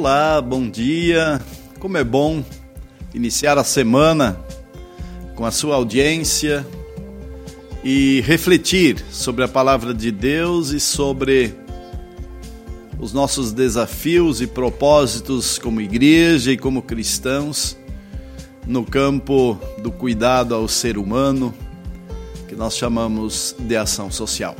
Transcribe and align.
Olá, 0.00 0.40
bom 0.40 0.70
dia. 0.70 1.40
Como 1.80 1.96
é 1.96 2.04
bom 2.04 2.44
iniciar 3.12 3.58
a 3.58 3.64
semana 3.64 4.38
com 5.34 5.44
a 5.44 5.50
sua 5.50 5.74
audiência 5.74 6.64
e 7.82 8.20
refletir 8.20 9.04
sobre 9.10 9.42
a 9.42 9.48
palavra 9.48 9.92
de 9.92 10.12
Deus 10.12 10.70
e 10.70 10.78
sobre 10.78 11.52
os 12.96 13.12
nossos 13.12 13.52
desafios 13.52 14.40
e 14.40 14.46
propósitos 14.46 15.58
como 15.58 15.80
igreja 15.80 16.52
e 16.52 16.56
como 16.56 16.80
cristãos 16.80 17.76
no 18.68 18.84
campo 18.84 19.58
do 19.82 19.90
cuidado 19.90 20.54
ao 20.54 20.68
ser 20.68 20.96
humano, 20.96 21.52
que 22.46 22.54
nós 22.54 22.76
chamamos 22.76 23.52
de 23.58 23.76
ação 23.76 24.12
social. 24.12 24.54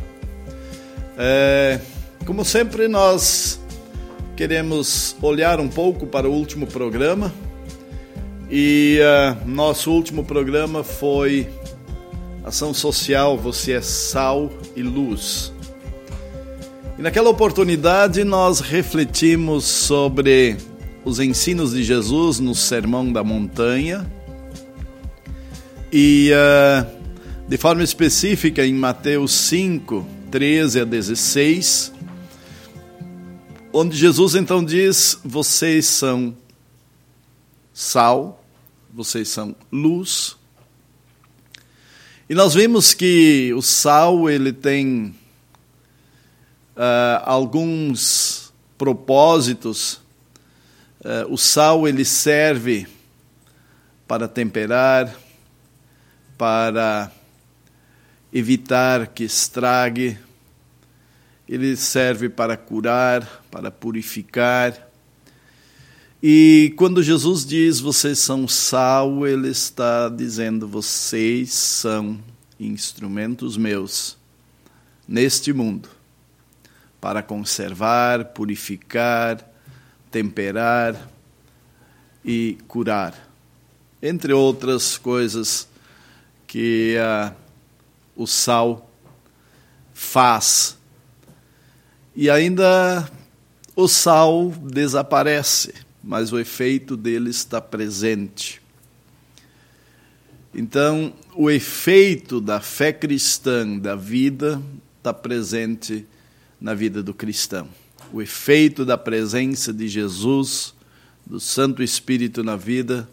É, 1.17 1.81
como 2.27 2.45
sempre, 2.45 2.89
nós 2.89 3.61
queremos 4.39 5.17
olhar 5.21 5.59
um 5.59 5.67
pouco 5.67 6.07
para 6.07 6.31
o 6.31 6.33
último 6.33 6.65
programa. 6.65 7.35
E 8.49 9.01
uh, 9.03 9.49
nosso 9.49 9.91
último 9.91 10.25
programa 10.25 10.85
foi 10.85 11.49
Ação 12.45 12.73
Social, 12.73 13.37
Você 13.37 13.73
é 13.73 13.81
Sal 13.81 14.49
e 14.77 14.83
Luz. 14.83 15.53
E 16.97 17.03
naquela 17.03 17.29
oportunidade 17.29 18.23
nós 18.23 18.61
refletimos 18.61 19.65
sobre 19.65 20.57
os 21.05 21.19
ensinos 21.19 21.73
de 21.73 21.83
Jesus 21.83 22.39
no 22.39 22.55
Sermão 22.55 23.13
da 23.13 23.25
Montanha 23.25 24.07
e 25.93 26.31
uh, 26.31 26.87
de 27.49 27.57
forma 27.57 27.83
específica 27.83 28.65
em 28.65 28.73
Mateus 28.73 29.33
5, 29.33 30.07
13 30.31 30.83
a 30.83 30.85
16 30.85 31.98
onde 33.79 33.97
Jesus 33.97 34.35
então 34.35 34.65
diz: 34.65 35.21
vocês 35.25 35.87
são 35.87 36.37
sal, 37.73 38.45
vocês 38.93 39.29
são 39.29 39.55
luz. 39.71 40.37
E 42.29 42.35
nós 42.35 42.55
vimos 42.55 42.93
que 42.93 43.53
o 43.55 43.63
sal 43.63 44.29
ele 44.29 44.53
tem 44.53 45.15
uh, 46.77 47.23
alguns 47.23 48.53
propósitos. 48.77 50.01
Uh, 51.01 51.33
o 51.33 51.39
sal 51.39 51.87
ele 51.87 52.05
serve 52.05 52.87
para 54.09 54.27
temperar, 54.27 55.15
para 56.37 57.13
evitar 58.33 59.07
que 59.07 59.23
estrague 59.23 60.19
ele 61.49 61.77
serve 61.77 62.29
para 62.29 62.57
curar, 62.57 63.43
para 63.51 63.71
purificar. 63.71 64.87
E 66.23 66.75
quando 66.77 67.03
Jesus 67.03 67.47
diz 67.47 67.81
vocês 67.81 68.19
são 68.19 68.47
sal, 68.47 69.27
ele 69.27 69.49
está 69.49 70.09
dizendo 70.09 70.69
vocês 70.69 71.53
são 71.53 72.19
instrumentos 72.61 73.57
meus 73.57 74.19
neste 75.07 75.53
mundo 75.53 75.89
para 77.01 77.23
conservar, 77.23 78.27
purificar, 78.27 79.49
temperar 80.11 81.09
e 82.25 82.59
curar, 82.67 83.15
entre 84.03 84.33
outras 84.33 84.99
coisas 84.99 85.69
que 86.47 86.97
uh, 86.99 87.33
o 88.17 88.27
sal 88.27 88.91
faz 89.95 90.78
e 92.21 92.29
ainda 92.29 93.09
o 93.77 93.87
sal 93.87 94.51
desaparece, 94.51 95.73
mas 96.03 96.33
o 96.33 96.39
efeito 96.41 96.97
dele 96.97 97.31
está 97.31 97.61
presente. 97.61 98.61
Então, 100.53 101.13
o 101.33 101.49
efeito 101.49 102.41
da 102.41 102.61
fé 102.61 102.93
cristã, 102.93 103.79
da 103.79 103.95
vida, 103.95 104.61
está 104.97 105.15
presente 105.15 106.05
na 106.61 106.75
vida 106.75 107.05
do 107.05 107.15
cristão. 107.15 107.69
O 108.13 108.21
efeito 108.21 108.85
da 108.85 108.99
presença 108.99 109.73
de 109.73 109.87
Jesus, 109.87 110.75
do 111.25 111.39
Santo 111.39 111.85
Espírito 111.85 112.43
na 112.43 112.57
vida, 112.57 113.09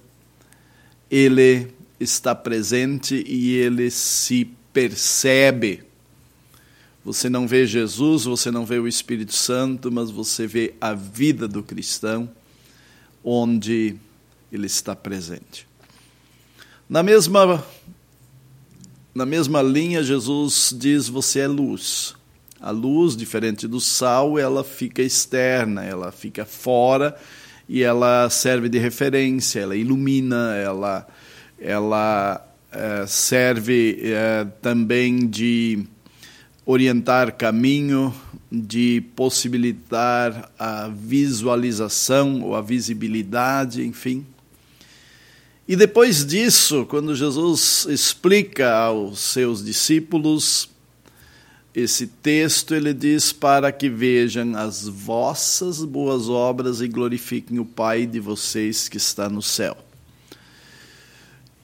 ele 1.12 1.68
está 2.00 2.34
presente 2.34 3.24
e 3.28 3.54
ele 3.54 3.92
se 3.92 4.46
percebe 4.74 5.84
você 7.06 7.30
não 7.30 7.48
vê 7.48 7.68
Jesus, 7.68 8.24
você 8.24 8.50
não 8.50 8.66
vê 8.66 8.80
o 8.80 8.88
Espírito 8.88 9.34
Santo, 9.34 9.92
mas 9.92 10.10
você 10.10 10.48
vê 10.48 10.74
a 10.82 10.96
vida 10.96 11.48
do 11.48 11.62
cristão 11.62 12.28
onde 13.24 13.96
ele 14.52 14.66
está 14.66 14.96
presente. 14.96 15.68
Na 16.90 17.04
mesma 17.04 17.64
na 19.14 19.26
mesma 19.26 19.62
linha, 19.62 20.04
Jesus 20.04 20.76
diz: 20.78 21.08
você 21.08 21.42
é 21.42 21.48
luz. 21.48 22.16
A 22.60 22.72
luz, 22.72 23.16
diferente 23.16 23.68
do 23.68 23.80
sal, 23.80 24.40
ela 24.40 24.64
fica 24.64 25.04
externa, 25.04 25.86
ela 25.86 26.12
fica 26.12 26.44
fora 26.44 27.16
e 27.70 27.84
ela 27.84 28.28
serve 28.32 28.68
de 28.68 28.80
referência, 28.80 29.60
ela 29.60 29.76
ilumina, 29.76 30.56
ela, 30.56 31.08
ela 31.60 32.46
é, 32.72 33.06
serve 33.06 34.00
é, 34.02 34.46
também 34.62 35.28
de 35.28 35.86
orientar 36.66 37.34
caminho, 37.34 38.14
de 38.52 39.04
possibilitar 39.16 40.52
a 40.58 40.88
visualização 40.88 42.42
ou 42.42 42.56
a 42.56 42.62
visibilidade, 42.62 43.86
enfim. 43.86 44.26
E 45.68 45.76
depois 45.76 46.26
disso, 46.26 46.86
quando 46.86 47.16
Jesus 47.16 47.86
explica 47.90 48.72
aos 48.74 49.20
seus 49.20 49.64
discípulos 49.64 50.70
esse 51.74 52.08
texto, 52.08 52.74
ele 52.74 52.94
diz: 52.94 53.34
Para 53.34 53.72
que 53.72 53.90
vejam 53.90 54.56
as 54.56 54.88
vossas 54.88 55.84
boas 55.84 56.30
obras 56.30 56.82
e 56.82 56.88
glorifiquem 56.88 57.60
o 57.60 57.66
Pai 57.66 58.06
de 58.06 58.20
vocês 58.20 58.88
que 58.88 58.98
está 58.98 59.28
no 59.28 59.42
céu. 59.42 59.76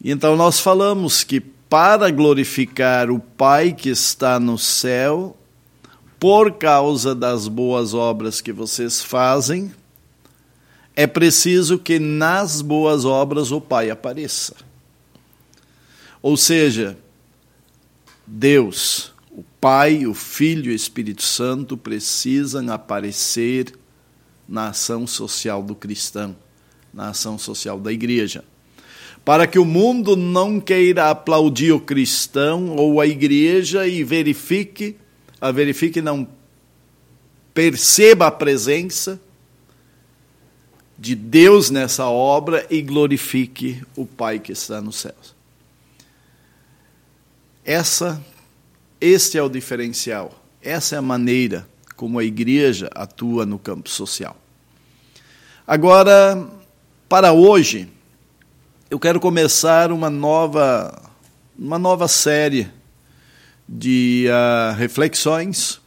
E 0.04 0.12
então 0.12 0.36
nós 0.36 0.60
falamos 0.60 1.24
que 1.24 1.40
para 1.72 2.12
glorificar 2.12 3.10
o 3.10 3.18
Pai 3.18 3.72
que 3.72 3.88
está 3.88 4.38
no 4.42 4.58
céu, 4.58 5.38
por 6.20 6.58
causa 6.58 7.16
das 7.16 7.48
boas 7.48 7.94
obras 7.94 8.42
que 8.42 8.52
vocês 8.52 9.02
fazem, 9.02 9.74
é 10.94 11.08
preciso 11.08 11.80
que 11.80 11.98
nas 11.98 12.62
boas 12.62 13.06
obras 13.06 13.54
o 13.54 13.62
Pai 13.62 13.90
apareça. 13.90 14.54
Ou 16.22 16.36
seja, 16.36 16.98
Deus, 18.28 19.14
o 19.32 19.42
Pai, 19.62 20.06
o 20.06 20.14
Filho 20.14 20.72
e 20.72 20.74
o 20.74 20.76
Espírito 20.76 21.24
Santo 21.24 21.78
precisam 21.78 22.70
aparecer 22.70 23.74
na 24.46 24.68
ação 24.68 25.08
social 25.08 25.64
do 25.64 25.74
cristão, 25.74 26.36
na 26.94 27.12
ação 27.12 27.38
social 27.38 27.80
da 27.80 27.94
igreja 27.94 28.44
para 29.24 29.46
que 29.46 29.60
o 29.60 29.66
mundo 29.66 30.16
não 30.16 30.60
queira 30.60 31.10
aplaudir 31.10 31.72
o 31.72 31.80
cristão 31.80 32.76
ou 32.76 33.00
a 33.00 33.08
igreja 33.08 33.88
e 33.88 34.04
verifique, 34.04 34.98
a 35.40 35.52
verifique 35.52 36.02
não 36.02 36.28
perceba 37.54 38.28
a 38.28 38.32
presença 38.32 39.20
de 40.98 41.16
Deus 41.16 41.70
nessa 41.70 42.06
obra 42.06 42.66
e 42.70 42.82
glorifique 42.82 43.82
o 43.96 44.06
Pai 44.06 44.40
que 44.40 44.52
está 44.52 44.82
nos 44.82 44.98
céus. 44.98 45.36
Essa 47.64 48.22
este 49.02 49.36
é 49.36 49.42
o 49.42 49.50
diferencial. 49.50 50.32
Essa 50.62 50.96
é 50.96 51.00
a 51.00 51.02
maneira 51.02 51.68
como 51.96 52.20
a 52.20 52.24
igreja 52.24 52.88
atua 52.94 53.48
no 53.48 53.58
campo 53.58 53.90
social. 53.90 54.38
Agora, 55.66 56.48
para 57.10 57.34
hoje, 57.34 57.90
eu 58.92 59.00
quero 59.00 59.22
começar 59.22 59.90
uma 59.90 60.10
nova, 60.10 61.10
uma 61.58 61.80
nova 61.80 62.10
série 62.10 62.68
de 63.68 64.26
uh, 64.28 64.76
reflexões. 64.76 65.80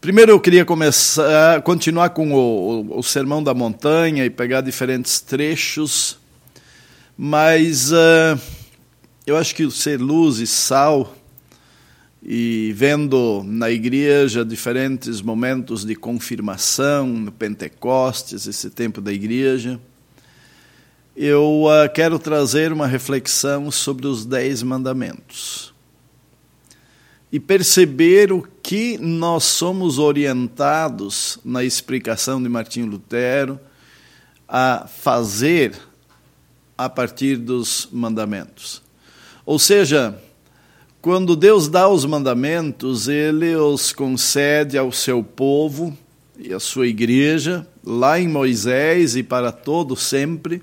Primeiro 0.00 0.32
eu 0.32 0.40
queria 0.40 0.64
começar, 0.64 1.60
continuar 1.60 2.08
com 2.08 2.32
o, 2.32 2.38
o, 2.38 3.00
o, 3.00 3.02
Sermão 3.02 3.42
da 3.42 3.52
Montanha 3.52 4.24
e 4.24 4.30
pegar 4.30 4.62
diferentes 4.62 5.20
trechos, 5.20 6.18
mas 7.18 7.92
uh, 7.92 8.40
eu 9.26 9.36
acho 9.36 9.54
que 9.54 9.70
ser 9.70 10.00
luz 10.00 10.38
e 10.38 10.46
sal 10.46 11.14
e 12.22 12.72
vendo 12.74 13.42
na 13.44 13.70
igreja 13.70 14.42
diferentes 14.42 15.20
momentos 15.20 15.84
de 15.84 15.94
confirmação, 15.94 17.06
no 17.06 17.30
Pentecostes, 17.30 18.46
esse 18.46 18.70
tempo 18.70 19.02
da 19.02 19.12
igreja, 19.12 19.78
eu 21.20 21.64
uh, 21.64 21.92
quero 21.92 22.16
trazer 22.16 22.72
uma 22.72 22.86
reflexão 22.86 23.72
sobre 23.72 24.06
os 24.06 24.24
Dez 24.24 24.62
Mandamentos. 24.62 25.74
e 27.30 27.40
perceber 27.40 28.32
o 28.32 28.40
que 28.62 28.96
nós 28.96 29.44
somos 29.44 29.98
orientados 29.98 31.38
na 31.44 31.62
explicação 31.64 32.42
de 32.42 32.48
Martinho 32.48 32.86
Lutero 32.86 33.60
a 34.48 34.86
fazer 34.86 35.74
a 36.76 36.88
partir 36.88 37.36
dos 37.36 37.88
mandamentos. 37.92 38.80
Ou 39.44 39.58
seja, 39.58 40.18
quando 41.02 41.36
Deus 41.36 41.68
dá 41.68 41.86
os 41.86 42.06
mandamentos, 42.06 43.08
ele 43.08 43.54
os 43.56 43.92
concede 43.92 44.78
ao 44.78 44.90
seu 44.90 45.22
povo 45.22 45.94
e 46.38 46.54
à 46.54 46.60
sua 46.60 46.86
igreja, 46.86 47.66
lá 47.84 48.18
em 48.18 48.28
Moisés 48.28 49.16
e 49.16 49.22
para 49.22 49.52
todo 49.52 49.96
sempre, 49.96 50.62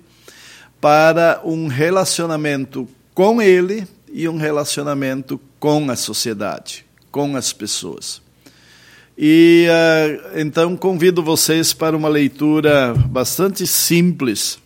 para 0.85 1.41
um 1.43 1.65
relacionamento 1.65 2.87
com 3.11 3.41
ele 3.41 3.87
e 4.07 4.29
um 4.29 4.37
relacionamento 4.37 5.41
com 5.59 5.89
a 5.89 5.95
sociedade, 5.95 6.85
com 7.09 7.35
as 7.35 7.51
pessoas. 7.51 8.21
E 9.17 9.65
uh, 9.67 10.39
então 10.39 10.77
convido 10.77 11.23
vocês 11.23 11.73
para 11.73 11.97
uma 11.97 12.07
leitura 12.07 12.93
bastante 12.93 13.65
simples 13.65 14.59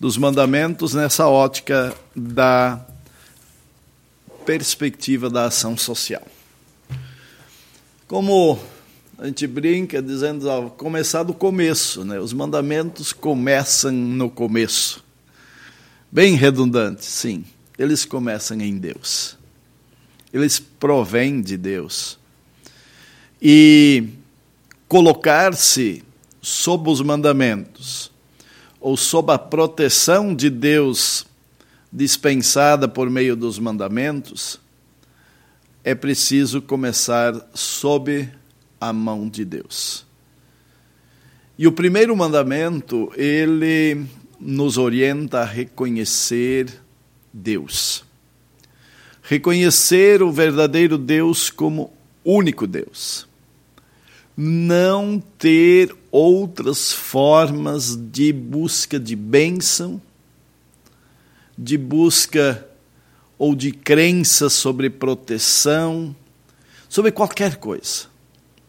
dos 0.00 0.16
mandamentos 0.16 0.92
nessa 0.92 1.28
ótica 1.28 1.94
da 2.16 2.84
perspectiva 4.44 5.30
da 5.30 5.44
ação 5.44 5.76
social. 5.76 6.26
Como 8.08 8.58
a 9.16 9.26
gente 9.26 9.46
brinca 9.46 10.02
dizendo, 10.02 10.48
ó, 10.48 10.68
começar 10.68 11.22
do 11.22 11.32
começo, 11.32 12.04
né? 12.04 12.18
Os 12.18 12.32
mandamentos 12.32 13.12
começam 13.12 13.92
no 13.92 14.28
começo. 14.28 15.03
Bem 16.14 16.36
redundante, 16.36 17.04
sim. 17.04 17.44
Eles 17.76 18.04
começam 18.04 18.60
em 18.60 18.78
Deus. 18.78 19.36
Eles 20.32 20.60
provêm 20.60 21.42
de 21.42 21.56
Deus. 21.56 22.20
E 23.42 24.10
colocar-se 24.86 26.04
sob 26.40 26.88
os 26.88 27.00
mandamentos 27.00 28.12
ou 28.80 28.96
sob 28.96 29.32
a 29.32 29.38
proteção 29.40 30.32
de 30.32 30.48
Deus 30.50 31.26
dispensada 31.92 32.86
por 32.86 33.10
meio 33.10 33.34
dos 33.34 33.58
mandamentos, 33.58 34.60
é 35.82 35.96
preciso 35.96 36.62
começar 36.62 37.34
sob 37.52 38.30
a 38.80 38.92
mão 38.92 39.28
de 39.28 39.44
Deus. 39.44 40.06
E 41.58 41.66
o 41.66 41.72
primeiro 41.72 42.16
mandamento, 42.16 43.12
ele 43.16 44.06
nos 44.40 44.78
orienta 44.78 45.40
a 45.40 45.44
reconhecer 45.44 46.82
Deus. 47.32 48.04
Reconhecer 49.22 50.22
o 50.22 50.30
verdadeiro 50.30 50.98
Deus 50.98 51.50
como 51.50 51.92
único 52.24 52.66
Deus 52.66 53.26
não 54.36 55.22
ter 55.38 55.94
outras 56.10 56.92
formas 56.92 57.96
de 57.96 58.32
busca 58.32 58.98
de 58.98 59.14
bênção, 59.14 60.00
de 61.56 61.78
busca 61.78 62.66
ou 63.38 63.54
de 63.54 63.70
crença 63.70 64.48
sobre 64.48 64.90
proteção, 64.90 66.14
sobre 66.88 67.12
qualquer 67.12 67.56
coisa. 67.56 68.06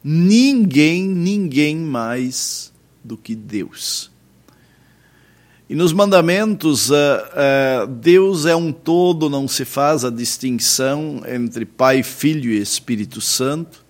Ninguém, 0.03 1.07
ninguém 1.07 1.75
mais 1.77 2.71
do 3.03 3.17
que 3.17 3.33
Deus. 3.33 4.11
E 5.67 5.75
nos 5.75 5.93
mandamentos, 5.93 6.89
uh, 6.89 6.93
uh, 6.93 7.87
Deus 7.87 8.45
é 8.45 8.55
um 8.55 8.71
todo, 8.71 9.29
não 9.29 9.47
se 9.47 9.65
faz 9.65 10.05
a 10.05 10.09
distinção 10.09 11.23
entre 11.27 11.65
Pai, 11.65 12.03
Filho 12.03 12.51
e 12.51 12.61
Espírito 12.61 13.19
Santo 13.19 13.85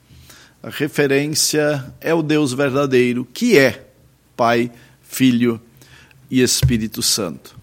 a 0.65 0.69
referência 0.71 1.93
é 2.01 2.11
o 2.11 2.23
Deus 2.23 2.51
verdadeiro, 2.51 3.23
que 3.23 3.55
é 3.55 3.87
Pai, 4.35 4.71
Filho 5.03 5.61
e 6.27 6.41
Espírito 6.41 7.03
Santo. 7.03 7.55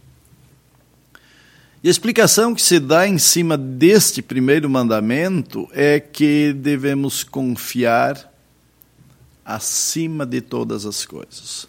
E 1.82 1.88
a 1.88 1.90
explicação 1.90 2.54
que 2.54 2.62
se 2.62 2.78
dá 2.78 3.08
em 3.08 3.18
cima 3.18 3.58
deste 3.58 4.22
primeiro 4.22 4.70
mandamento 4.70 5.68
é 5.72 5.98
que 5.98 6.52
devemos 6.52 7.24
confiar 7.24 8.32
acima 9.44 10.24
de 10.24 10.40
todas 10.40 10.86
as 10.86 11.04
coisas. 11.04 11.66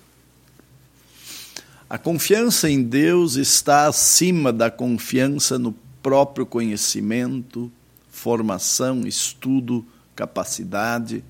A 1.94 1.98
confiança 2.00 2.68
em 2.68 2.82
Deus 2.82 3.36
está 3.36 3.86
acima 3.86 4.52
da 4.52 4.72
confiança 4.72 5.60
no 5.60 5.74
próprio 6.02 6.44
conhecimento, 6.44 7.72
formação, 8.10 9.06
estudo, 9.06 9.86
capacidade, 10.16 11.24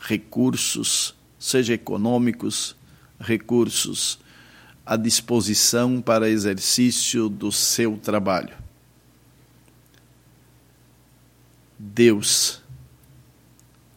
recursos, 0.00 1.14
seja 1.38 1.74
econômicos, 1.74 2.74
recursos 3.20 4.18
à 4.84 4.96
disposição 4.96 6.02
para 6.02 6.28
exercício 6.28 7.28
do 7.28 7.52
seu 7.52 7.96
trabalho. 7.96 8.56
Deus, 11.78 12.60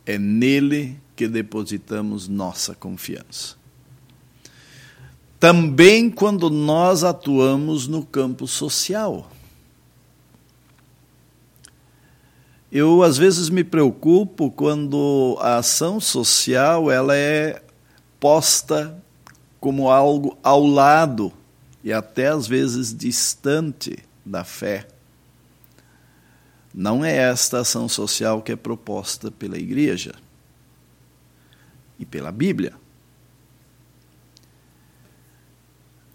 é 0.06 0.19
nele 0.19 0.95
que 1.16 1.27
depositamos 1.27 2.27
nossa 2.27 2.75
confiança. 2.75 3.62
Também 5.44 6.10
quando 6.10 6.50
nós 6.50 7.04
atuamos 7.04 7.86
no 7.86 8.06
campo 8.06 8.48
social. 8.48 9.30
Eu 12.72 13.04
às 13.04 13.18
vezes 13.18 13.50
me 13.50 13.62
preocupo 13.62 14.50
quando 14.50 15.38
a 15.42 15.57
ação 15.57 16.00
social 16.00 16.90
ela 16.90 17.13
é 17.13 17.62
posta 18.22 18.98
como 19.60 19.90
algo 19.90 20.38
ao 20.42 20.66
lado 20.66 21.30
e 21.84 21.92
até 21.92 22.28
às 22.30 22.48
vezes 22.48 22.95
distante 22.95 23.98
da 24.25 24.45
fé. 24.45 24.88
Não 26.74 27.04
é 27.04 27.18
esta 27.18 27.60
ação 27.60 27.90
social 27.90 28.42
que 28.42 28.54
é 28.54 28.56
proposta 28.56 29.30
pela 29.30 29.57
igreja 29.57 30.16
e 32.00 32.06
pela 32.06 32.31
Bíblia. 32.31 32.81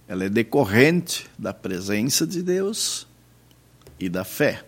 Ela 0.09 0.25
é 0.25 0.29
decorrente 0.31 1.29
da 1.39 1.53
presença 1.53 2.27
de 2.27 2.43
Deus 2.43 3.07
e 4.01 4.09
da 4.09 4.25
fé. 4.25 4.65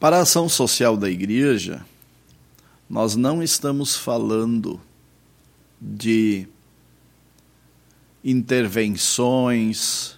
Para 0.00 0.16
a 0.16 0.22
ação 0.22 0.48
social 0.48 0.96
da 0.96 1.10
igreja, 1.10 1.84
nós 2.88 3.14
não 3.14 3.42
estamos 3.42 3.94
falando 3.94 4.80
de 5.80 6.48
intervenções, 8.24 10.16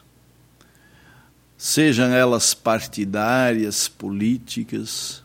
sejam 1.56 2.12
elas 2.12 2.54
partidárias, 2.54 3.88
políticas. 3.88 5.22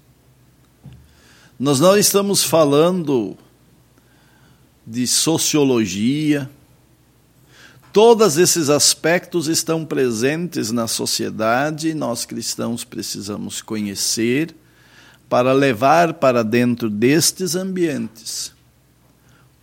Nós 1.60 1.80
não 1.80 1.98
estamos 1.98 2.44
falando 2.44 3.38
de 4.88 5.06
sociologia, 5.06 6.50
Todos 7.92 8.38
esses 8.38 8.70
aspectos 8.70 9.48
estão 9.48 9.84
presentes 9.84 10.72
na 10.72 10.88
sociedade 10.88 11.90
e 11.90 11.94
nós 11.96 12.24
cristãos 12.24 12.84
precisamos 12.84 13.64
conhecer 13.64 14.56
para 15.28 15.54
levar 15.54 16.14
para 16.14 16.44
dentro 16.44 16.88
destes 16.88 17.56
ambientes 17.56 18.54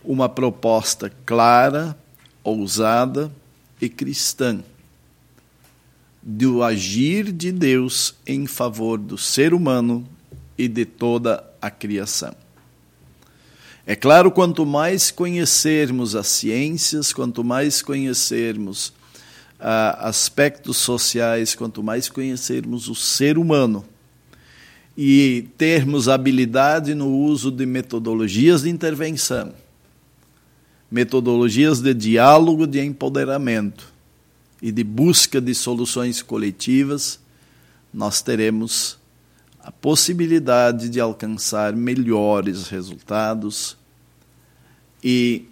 uma 0.03 0.27
proposta 0.27 1.11
clara, 1.25 1.97
ousada 2.43 3.31
e 3.79 3.87
cristã 3.87 4.61
do 6.21 6.63
agir 6.63 7.31
de 7.31 7.53
Deus 7.53 8.13
em 8.25 8.45
favor 8.45 8.97
do 8.97 9.17
ser 9.17 9.53
humano 9.53 10.05
e 10.57 10.67
de 10.67 10.83
toda 10.83 11.45
a 11.61 11.69
criação. 11.71 12.46
É 13.89 13.95
claro, 13.95 14.29
quanto 14.29 14.65
mais 14.65 15.11
conhecermos 15.11 16.13
as 16.13 16.27
ciências, 16.27 17.13
quanto 17.13 17.41
mais 17.41 17.81
conhecermos 17.81 18.91
ah, 19.57 20.09
aspectos 20.09 20.75
sociais, 20.75 21.55
quanto 21.55 21.81
mais 21.81 22.09
conhecermos 22.09 22.89
o 22.89 22.95
ser 22.95 23.37
humano 23.37 23.85
e 24.97 25.47
termos 25.57 26.09
habilidade 26.09 26.93
no 26.93 27.07
uso 27.17 27.49
de 27.49 27.65
metodologias 27.65 28.63
de 28.63 28.69
intervenção, 28.69 29.53
metodologias 30.91 31.79
de 31.79 31.93
diálogo, 31.93 32.67
de 32.67 32.81
empoderamento 32.81 33.93
e 34.61 34.69
de 34.69 34.83
busca 34.83 35.39
de 35.39 35.55
soluções 35.55 36.21
coletivas, 36.21 37.21
nós 37.93 38.21
teremos 38.21 38.97
a 39.67 39.71
possibilidade 39.71 40.87
de 40.87 40.97
alcançar 40.97 41.75
melhores 41.75 42.69
resultados 42.69 43.75
e 45.03 45.43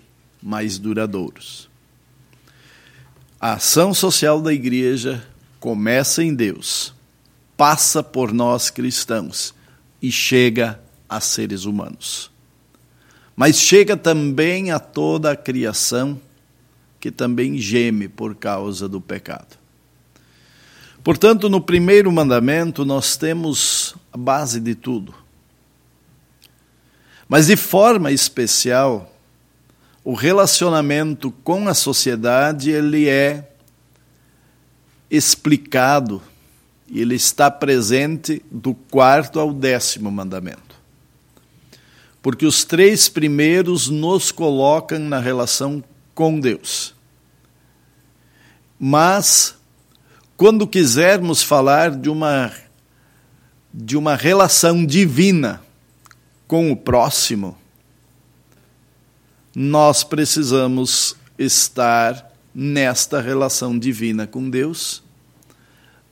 mais 0.41 0.77
duradouros. 0.77 1.69
A 3.38 3.55
ação 3.55 3.93
social 3.93 4.39
da 4.39 4.53
igreja 4.53 5.27
começa 5.60 6.24
em 6.24 6.34
Deus, 6.34 6.93
passa 7.57 8.01
por 8.01 8.31
nós 8.31 8.69
cristãos, 8.69 9.53
e 10.01 10.10
chega 10.10 10.79
a 11.10 11.19
seres 11.19 11.65
humanos. 11.65 12.31
Mas 13.36 13.57
chega 13.60 13.98
também 13.98 14.72
a 14.72 14.79
toda 14.79 15.31
a 15.31 15.36
criação 15.36 16.17
que 17.01 17.12
também 17.12 17.57
geme 17.57 18.07
por 18.07 18.34
causa 18.34 18.88
do 18.88 19.01
pecado. 19.01 19.57
Portanto, 21.05 21.50
no 21.50 21.62
primeiro 21.62 22.12
mandamento, 22.12 22.84
nós 22.84 23.15
temos 23.15 23.95
a 24.15 24.17
base 24.17 24.62
de 24.62 24.74
tudo. 24.74 25.13
Mas 27.27 27.48
de 27.48 27.57
forma 27.57 28.12
especial, 28.12 29.13
o 30.03 30.13
relacionamento 30.13 31.31
com 31.43 31.67
a 31.67 31.74
sociedade 31.74 32.72
ele 32.72 33.10
é 33.10 33.51
explicado 35.12 36.22
ele 36.89 37.15
está 37.15 37.50
presente 37.50 38.43
do 38.50 38.74
quarto 38.74 39.39
ao 39.39 39.51
décimo 39.51 40.12
mandamento. 40.12 40.75
Porque 42.22 42.45
os 42.45 42.63
três 42.63 43.10
primeiros 43.10 43.89
nos 43.89 44.31
colocam 44.31 45.00
na 45.00 45.19
relação 45.19 45.84
com 46.13 46.39
Deus. 46.39 46.93
Mas, 48.79 49.55
quando 50.38 50.67
quisermos 50.67 51.43
falar 51.43 51.91
de 51.91 52.10
uma, 52.10 52.51
de 53.77 53.98
uma 53.98 54.15
relação 54.15 54.86
divina 54.86 55.62
com 56.48 56.72
o 56.72 56.77
próximo, 56.77 57.58
nós 59.53 60.01
precisamos 60.01 61.17
estar 61.38 62.32
nesta 62.53 63.20
relação 63.20 63.77
divina 63.77 64.25
com 64.25 64.50
Deus 64.50 65.03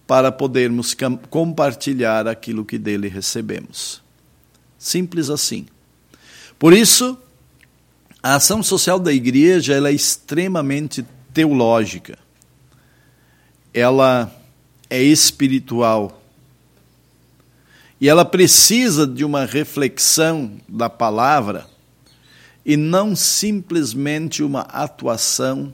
para 0.05 0.29
podermos 0.29 0.93
compartilhar 1.29 2.27
aquilo 2.27 2.65
que 2.65 2.77
dele 2.77 3.07
recebemos. 3.07 4.01
Simples 4.77 5.29
assim. 5.29 5.65
Por 6.59 6.73
isso, 6.73 7.17
a 8.21 8.35
ação 8.35 8.61
social 8.61 8.99
da 8.99 9.13
igreja 9.13 9.75
é 9.75 9.91
extremamente 9.93 11.05
teológica. 11.33 12.19
Ela 13.73 14.29
é 14.89 15.01
espiritual. 15.01 16.22
E 18.03 18.09
ela 18.09 18.25
precisa 18.25 19.07
de 19.07 19.23
uma 19.23 19.45
reflexão 19.45 20.57
da 20.67 20.89
palavra 20.89 21.69
e 22.65 22.75
não 22.75 23.15
simplesmente 23.15 24.43
uma 24.43 24.63
atuação 24.63 25.73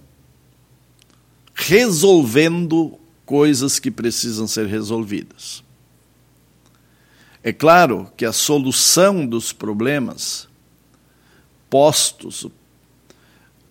resolvendo 1.56 3.00
coisas 3.26 3.80
que 3.80 3.90
precisam 3.90 4.48
ser 4.48 4.68
resolvidas. 4.68 5.64
É 7.42 7.52
claro 7.52 8.12
que 8.16 8.26
a 8.26 8.32
solução 8.32 9.26
dos 9.26 9.52
problemas 9.52 10.48
postos, 11.68 12.46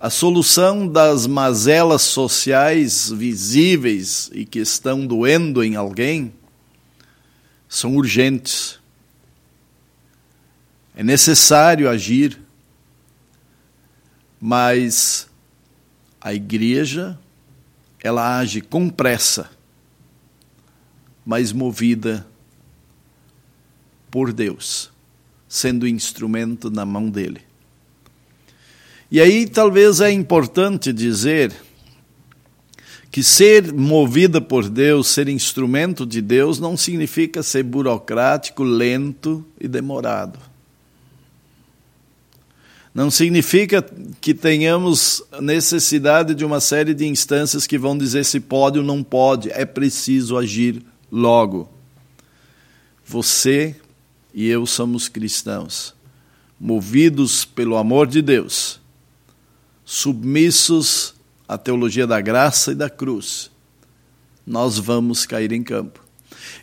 a 0.00 0.10
solução 0.10 0.88
das 0.88 1.28
mazelas 1.28 2.02
sociais 2.02 3.08
visíveis 3.08 4.28
e 4.34 4.44
que 4.44 4.58
estão 4.58 5.06
doendo 5.06 5.62
em 5.62 5.76
alguém 5.76 6.32
são 7.68 7.94
urgentes. 7.96 8.80
É 10.96 11.02
necessário 11.02 11.88
agir, 11.88 12.40
mas 14.40 15.28
a 16.20 16.32
igreja 16.32 17.18
ela 18.02 18.38
age 18.38 18.60
com 18.60 18.88
pressa, 18.88 19.50
mas 21.24 21.52
movida 21.52 22.26
por 24.10 24.32
Deus, 24.32 24.90
sendo 25.48 25.86
instrumento 25.86 26.70
na 26.70 26.84
mão 26.84 27.10
dele. 27.10 27.42
E 29.10 29.20
aí 29.20 29.46
talvez 29.46 30.00
é 30.00 30.10
importante 30.10 30.92
dizer 30.92 31.54
que 33.10 33.22
ser 33.22 33.72
movida 33.72 34.40
por 34.40 34.68
Deus, 34.68 35.08
ser 35.08 35.28
instrumento 35.28 36.04
de 36.04 36.20
Deus, 36.20 36.60
não 36.60 36.76
significa 36.76 37.42
ser 37.42 37.62
burocrático, 37.62 38.62
lento 38.62 39.44
e 39.58 39.66
demorado. 39.66 40.38
Não 42.94 43.10
significa 43.10 43.84
que 44.20 44.34
tenhamos 44.34 45.22
necessidade 45.40 46.34
de 46.34 46.44
uma 46.44 46.60
série 46.60 46.92
de 46.92 47.06
instâncias 47.06 47.66
que 47.66 47.78
vão 47.78 47.96
dizer 47.96 48.24
se 48.24 48.40
pode 48.40 48.78
ou 48.78 48.84
não 48.84 49.02
pode. 49.02 49.50
É 49.52 49.64
preciso 49.64 50.36
agir 50.36 50.82
logo. 51.10 51.68
Você 53.06 53.76
e 54.34 54.48
eu 54.48 54.66
somos 54.66 55.08
cristãos, 55.08 55.94
movidos 56.60 57.44
pelo 57.44 57.76
amor 57.76 58.06
de 58.06 58.20
Deus, 58.20 58.80
submissos 59.84 61.14
à 61.48 61.56
teologia 61.56 62.06
da 62.06 62.20
graça 62.20 62.72
e 62.72 62.74
da 62.74 62.90
cruz. 62.90 63.50
Nós 64.46 64.78
vamos 64.78 65.24
cair 65.24 65.52
em 65.52 65.62
campo. 65.62 66.04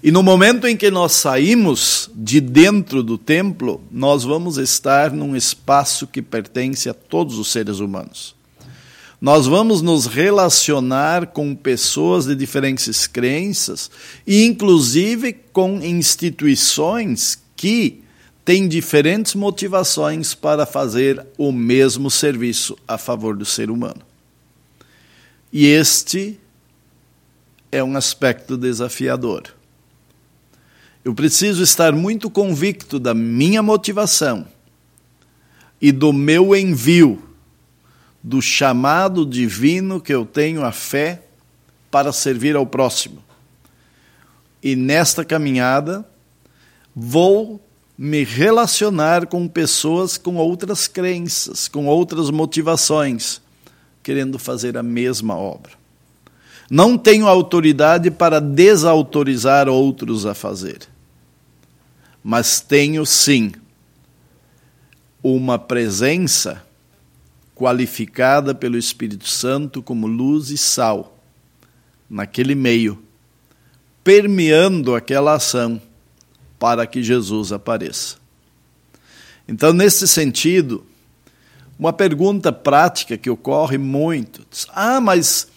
E 0.04 0.12
no 0.12 0.22
momento 0.22 0.68
em 0.68 0.77
que 0.77 0.92
nós 0.92 1.13
saímos 1.13 2.10
de 2.13 2.39
dentro 2.39 3.01
do 3.01 3.18
templo, 3.18 3.82
nós 3.92 4.24
vamos 4.24 4.58
estar 4.58 5.12
num 5.12 5.36
espaço 5.36 6.06
que 6.06 6.22
pertence 6.22 6.88
a 6.88 6.94
todos 6.94 7.39
os 7.39 7.51
seres 7.51 7.80
humanos. 7.80 8.36
Nós 9.20 9.48
vamos 9.48 9.82
nos 9.82 10.06
relacionar 10.06 11.27
com 11.27 11.56
pessoas 11.56 12.25
de 12.25 12.36
diferentes 12.36 13.08
crenças 13.08 13.89
inclusive, 14.27 15.34
com 15.51 15.82
instituições 15.82 17.42
que 17.56 18.04
têm 18.44 18.68
diferentes 18.68 19.34
motivações 19.34 20.36
para 20.36 20.65
fazer 20.65 21.25
o 21.38 21.51
mesmo 21.51 22.12
serviço 22.12 22.77
a 22.88 22.98
favor 22.98 23.36
do 23.36 23.46
ser 23.46 23.72
humano. 23.72 24.01
E 25.52 25.66
este 25.68 26.40
é 27.72 27.84
um 27.84 27.96
aspecto 27.96 28.58
desafiador. 28.58 29.54
Eu 31.04 31.14
preciso 31.14 31.62
estar 31.62 31.94
muito 31.94 32.30
convicto 32.30 33.00
da 33.00 33.14
minha 33.14 33.62
motivação 33.62 34.48
e 35.80 35.92
do 35.92 36.12
meu 36.12 36.56
envio, 36.56 37.22
do 38.24 38.42
chamado 38.42 39.25
divino 39.25 40.02
que 40.02 40.14
eu 40.14 40.25
tenho 40.25 40.66
a 40.66 40.72
fé 40.72 41.22
para 41.92 42.12
servir 42.12 42.56
ao 42.56 42.66
próximo. 42.66 43.24
E 44.64 44.75
nesta 44.75 45.24
caminhada, 45.24 46.04
vou 46.96 47.62
me 47.98 48.24
relacionar 48.24 49.28
com 49.28 49.48
pessoas 49.48 50.18
com 50.18 50.38
outras 50.38 50.88
crenças, 50.88 51.68
com 51.68 51.86
outras 51.86 52.32
motivações, 52.32 53.42
querendo 54.06 54.40
fazer 54.40 54.78
a 54.78 54.84
mesma 54.84 55.36
obra. 55.36 55.74
Não 56.70 56.98
tenho 56.98 57.28
autoridade 57.28 58.10
para 58.10 58.40
desautorizar 58.40 59.68
outros 59.68 60.26
a 60.26 60.34
fazer 60.34 60.88
mas 62.28 62.60
tenho 62.60 63.06
sim 63.06 63.52
uma 65.22 65.60
presença 65.60 66.66
qualificada 67.54 68.56
pelo 68.56 68.80
Espírito 68.80 69.30
Santo 69.30 69.84
como 69.84 70.08
luz 70.08 70.50
e 70.50 70.58
sal 70.58 71.20
naquele 72.10 72.56
meio, 72.56 73.00
permeando 74.04 74.96
aquela 74.96 75.36
ação 75.36 75.80
para 76.58 76.88
que 76.88 77.04
Jesus 77.04 77.52
apareça. 77.52 78.18
Então, 79.48 79.72
nesse 79.72 80.08
sentido, 80.08 80.84
uma 81.77 81.94
pergunta 81.94 82.51
prática 82.51 83.17
que 83.17 83.29
ocorre 83.29 83.77
muito: 83.77 84.46
ah, 84.74 85.00
mas 85.01 85.48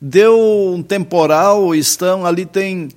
deu 0.00 0.74
um 0.74 0.82
temporal, 0.82 1.74
estão 1.74 2.24
ali 2.24 2.46
tem 2.46 2.88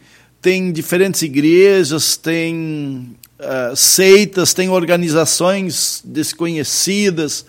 tem 0.42 0.72
diferentes 0.72 1.22
igrejas, 1.22 2.16
tem 2.16 3.18
uh, 3.40 3.76
seitas, 3.76 4.54
tem 4.54 4.70
organizações 4.70 6.02
desconhecidas. 6.06 7.42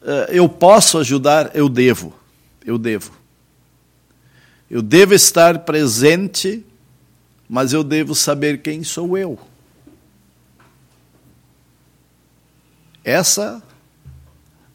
Uh, 0.00 0.30
eu 0.30 0.48
posso 0.48 0.98
ajudar? 0.98 1.50
Eu 1.54 1.68
devo. 1.68 2.14
Eu 2.64 2.78
devo. 2.78 3.12
Eu 4.70 4.80
devo 4.80 5.14
estar 5.14 5.60
presente, 5.60 6.64
mas 7.48 7.72
eu 7.72 7.84
devo 7.84 8.14
saber 8.14 8.62
quem 8.62 8.82
sou 8.82 9.16
eu. 9.18 9.38
Essa 13.04 13.62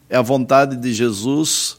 é 0.08 0.16
a 0.16 0.22
vontade 0.22 0.76
de 0.76 0.92
Jesus 0.92 1.78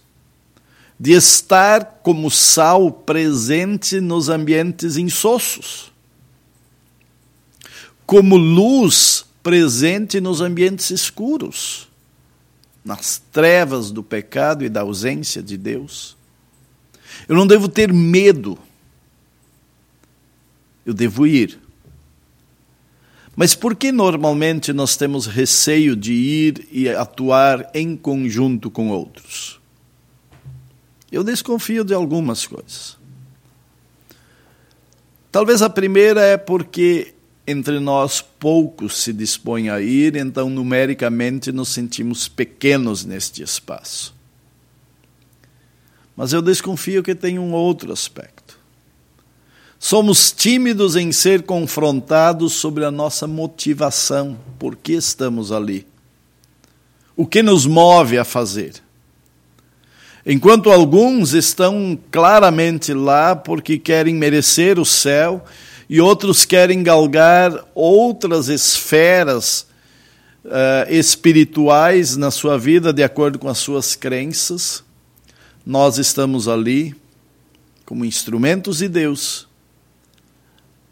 de 1.00 1.12
estar 1.12 2.00
como 2.02 2.32
sal 2.32 2.90
presente 2.90 4.00
nos 4.00 4.30
ambientes 4.30 4.96
insossos, 4.96 5.92
como 8.06 8.38
luz 8.38 9.26
presente 9.44 10.22
nos 10.22 10.42
ambientes 10.42 10.90
escuros, 10.90 11.90
nas 12.84 13.22
trevas 13.32 13.92
do 13.92 14.02
pecado 14.02 14.64
e 14.64 14.70
da 14.70 14.82
ausência 14.82 15.44
de 15.44 15.58
Deus. 15.58 16.16
Eu 17.28 17.36
não 17.36 17.46
devo 17.46 17.68
ter 17.68 17.92
medo, 17.92 18.58
eu 20.86 20.94
devo 20.94 21.28
ir. 21.28 21.65
Mas 23.36 23.54
por 23.54 23.76
que 23.76 23.92
normalmente 23.92 24.72
nós 24.72 24.96
temos 24.96 25.26
receio 25.26 25.96
de 25.96 26.14
ir 26.14 26.68
e 26.72 26.88
atuar 26.88 27.70
em 27.74 27.96
conjunto 27.98 28.72
com 28.72 28.90
outros? 28.90 29.60
Eu 31.12 31.24
desconfio 31.24 31.84
de 31.84 31.94
algumas 31.94 32.48
coisas. 32.48 32.98
Talvez 35.32 35.62
a 35.62 35.70
primeira 35.70 36.22
é 36.22 36.38
porque 36.38 37.14
entre 37.46 37.80
nós 37.80 38.22
poucos 38.22 39.04
se 39.04 39.12
dispõem 39.12 39.70
a 39.70 39.80
ir, 39.82 40.16
então 40.16 40.50
numericamente 40.50 41.52
nos 41.52 41.70
sentimos 41.70 42.28
pequenos 42.28 43.06
neste 43.06 43.44
espaço. 43.44 44.16
Mas 46.16 46.32
eu 46.32 46.42
desconfio 46.42 47.04
que 47.04 47.14
tem 47.14 47.38
um 47.38 47.52
outro 47.54 47.92
aspecto. 47.92 48.35
Somos 49.88 50.32
tímidos 50.32 50.96
em 50.96 51.12
ser 51.12 51.44
confrontados 51.44 52.54
sobre 52.54 52.84
a 52.84 52.90
nossa 52.90 53.28
motivação, 53.28 54.36
por 54.58 54.76
que 54.76 54.94
estamos 54.94 55.52
ali. 55.52 55.86
O 57.16 57.24
que 57.24 57.44
nos 57.44 57.68
move 57.68 58.18
a 58.18 58.26
fazer? 58.26 58.74
Enquanto 60.26 60.72
alguns 60.72 61.34
estão 61.34 61.96
claramente 62.10 62.96
lá 62.96 63.36
porque 63.36 63.78
querem 63.78 64.16
merecer 64.16 64.80
o 64.80 64.86
céu 64.86 65.46
e 65.88 66.02
outros 66.02 66.46
querem 66.46 66.82
galgar 66.82 67.54
outras 67.76 68.48
esferas 68.48 69.68
uh, 70.46 70.92
espirituais 70.92 72.18
na 72.18 72.32
sua 72.32 72.58
vida 72.58 72.92
de 72.92 73.04
acordo 73.04 73.38
com 73.38 73.48
as 73.48 73.60
suas 73.60 73.96
crenças, 73.96 74.84
nós 75.64 76.00
estamos 76.00 76.48
ali 76.48 76.96
como 77.86 78.04
instrumentos 78.04 78.80
de 78.80 78.88
Deus 78.88 79.48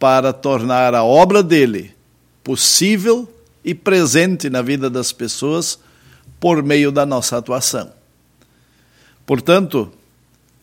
para 0.04 0.34
tornar 0.34 0.94
a 0.94 1.02
obra 1.02 1.42
dele 1.42 1.96
possível 2.44 3.34
e 3.64 3.74
presente 3.74 4.50
na 4.50 4.62
vida 4.62 4.90
das 4.90 5.14
pessoas 5.14 5.80
por 6.42 6.62
meio 6.62 6.92
da 6.92 7.06
nossa 7.06 7.38
atuação. 7.38 7.90
Portanto, 9.26 9.90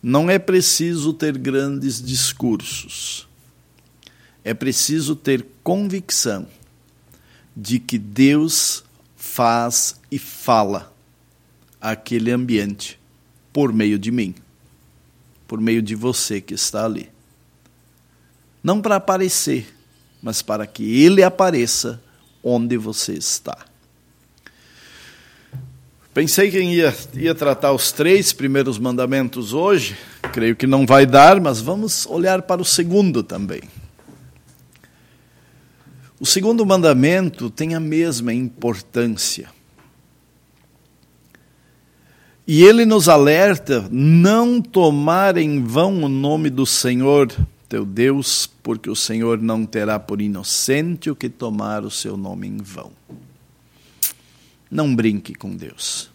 não 0.03 0.29
é 0.29 0.39
preciso 0.39 1.15
ter 1.15 1.39
grandes 1.39 2.03
discursos. 2.03 3.27
É 4.45 4.53
preciso 4.53 5.17
ter 5.17 5.47
convicção 5.65 6.47
de 7.57 7.79
que 7.79 7.97
Deus 7.97 8.85
faz 9.17 9.99
e 10.11 10.19
fala 10.19 10.93
aquele 11.81 12.31
ambiente 12.31 13.01
por 13.55 13.73
meio 13.73 13.99
de 13.99 14.11
mim, 14.11 14.35
por 15.49 15.59
meio 15.59 15.81
de 15.81 15.95
você 15.95 16.43
que 16.43 16.53
está 16.53 16.85
ali. 16.85 17.09
Não 18.63 18.81
para 18.81 18.97
aparecer, 18.97 19.67
mas 20.23 20.43
para 20.43 20.67
que 20.67 21.03
ele 21.03 21.23
apareça 21.23 22.01
onde 22.43 22.77
você 22.77 23.15
está. 23.15 23.57
Pensei 26.13 26.51
que 26.51 26.61
ia, 26.61 26.95
ia 27.15 27.35
tratar 27.35 27.73
os 27.73 27.93
três 27.93 28.33
primeiros 28.33 28.79
mandamentos 28.79 29.53
hoje, 29.53 29.97
creio 30.33 30.57
que 30.57 30.67
não 30.67 30.85
vai 30.85 31.07
dar, 31.07 31.41
mas 31.41 31.61
vamos 31.61 32.05
olhar 32.07 32.43
para 32.43 32.61
o 32.61 32.65
segundo 32.65 33.23
também. 33.23 33.63
O 36.19 36.27
segundo 36.27 36.67
mandamento 36.67 37.49
tem 37.49 37.75
a 37.75 37.81
mesma 37.81 38.35
importância. 38.35 39.49
E 42.47 42.65
ele 42.65 42.85
nos 42.85 43.09
alerta 43.09 43.89
não 43.91 44.61
tomar 44.61 45.39
em 45.39 45.63
vão 45.63 46.03
o 46.03 46.09
nome 46.09 46.51
do 46.51 46.67
Senhor 46.67 47.33
teu 47.71 47.87
Deus, 47.87 48.51
porque 48.65 48.91
o 48.91 48.97
Senhor 48.97 49.41
não 49.41 49.65
terá 49.65 49.97
por 49.97 50.21
inocente 50.21 51.09
o 51.09 51.15
que 51.15 51.29
tomar 51.29 51.85
o 51.85 51.91
seu 51.91 52.17
nome 52.17 52.49
em 52.49 52.57
vão. 52.57 52.91
Não 54.69 54.93
brinque 54.93 55.37
com 55.37 55.55
Deus. 55.55 56.11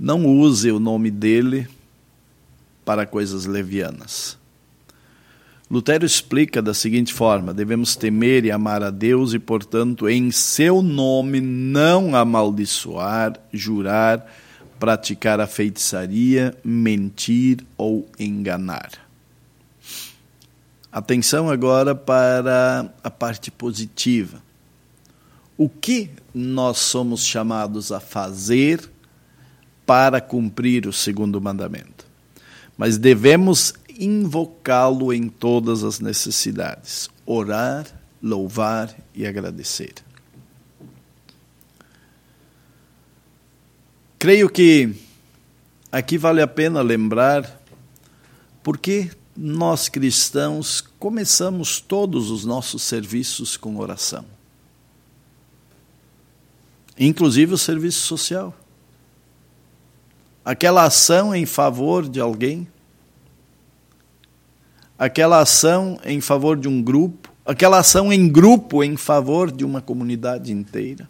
Não 0.00 0.24
use 0.24 0.72
o 0.72 0.80
nome 0.80 1.10
dele 1.10 1.68
para 2.82 3.04
coisas 3.06 3.44
levianas. 3.44 4.38
Lutero 5.70 6.06
explica 6.06 6.62
da 6.62 6.72
seguinte 6.72 7.12
forma: 7.12 7.52
devemos 7.52 7.94
temer 7.94 8.46
e 8.46 8.50
amar 8.50 8.82
a 8.82 8.90
Deus 8.90 9.34
e, 9.34 9.38
portanto, 9.38 10.08
em 10.08 10.30
seu 10.30 10.80
nome 10.80 11.42
não 11.42 12.16
amaldiçoar, 12.16 13.38
jurar, 13.52 14.26
praticar 14.78 15.40
a 15.40 15.46
feitiçaria, 15.46 16.56
mentir 16.64 17.64
ou 17.76 18.08
enganar. 18.18 18.90
Atenção 20.90 21.50
agora 21.50 21.94
para 21.94 22.90
a 23.02 23.10
parte 23.10 23.50
positiva. 23.50 24.42
O 25.58 25.68
que 25.68 26.10
nós 26.34 26.78
somos 26.78 27.24
chamados 27.24 27.92
a 27.92 28.00
fazer 28.00 28.90
para 29.84 30.20
cumprir 30.20 30.86
o 30.86 30.92
segundo 30.92 31.40
mandamento? 31.40 32.06
Mas 32.76 32.98
devemos 32.98 33.74
invocá-lo 33.98 35.12
em 35.12 35.28
todas 35.28 35.82
as 35.82 36.00
necessidades, 36.00 37.08
orar, 37.24 37.86
louvar 38.22 38.94
e 39.14 39.26
agradecer. 39.26 40.05
Creio 44.18 44.48
que 44.48 44.94
aqui 45.92 46.16
vale 46.16 46.40
a 46.40 46.46
pena 46.46 46.80
lembrar 46.80 47.60
porque 48.62 49.10
nós 49.36 49.90
cristãos 49.90 50.80
começamos 50.98 51.80
todos 51.80 52.30
os 52.30 52.42
nossos 52.44 52.82
serviços 52.82 53.58
com 53.58 53.76
oração. 53.76 54.24
Inclusive 56.98 57.52
o 57.52 57.58
serviço 57.58 58.00
social. 58.00 58.54
Aquela 60.42 60.84
ação 60.84 61.34
em 61.34 61.44
favor 61.44 62.08
de 62.08 62.18
alguém, 62.18 62.66
aquela 64.98 65.40
ação 65.40 66.00
em 66.02 66.22
favor 66.22 66.56
de 66.56 66.68
um 66.68 66.82
grupo, 66.82 67.30
aquela 67.44 67.80
ação 67.80 68.10
em 68.10 68.26
grupo 68.26 68.82
em 68.82 68.96
favor 68.96 69.52
de 69.52 69.62
uma 69.62 69.82
comunidade 69.82 70.52
inteira. 70.52 71.06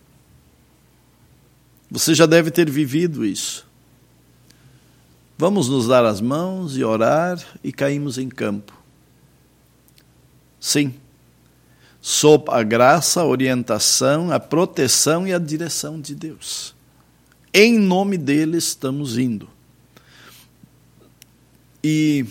Você 1.91 2.15
já 2.15 2.27
deve 2.27 2.51
ter 2.51 2.69
vivido 2.69 3.25
isso. 3.25 3.67
Vamos 5.39 5.69
nos 5.69 5.87
dar 5.87 6.05
as 6.05 6.21
mãos 6.21 6.77
e 6.77 6.83
orar 6.83 7.43
e 7.63 7.71
caímos 7.71 8.19
em 8.19 8.29
campo. 8.29 8.73
Sim, 10.59 10.95
sob 12.01 12.45
a 12.51 12.63
graça, 12.63 13.21
a 13.21 13.27
orientação, 13.27 14.31
a 14.31 14.41
proteção 14.41 15.27
e 15.27 15.35
a 15.35 15.39
direção 15.39 16.01
de 16.01 16.15
Deus. 16.15 16.75
Em 17.53 17.79
nome 17.79 18.17
dele 18.17 18.57
estamos 18.57 19.19
indo. 19.19 19.49
E 21.83 22.27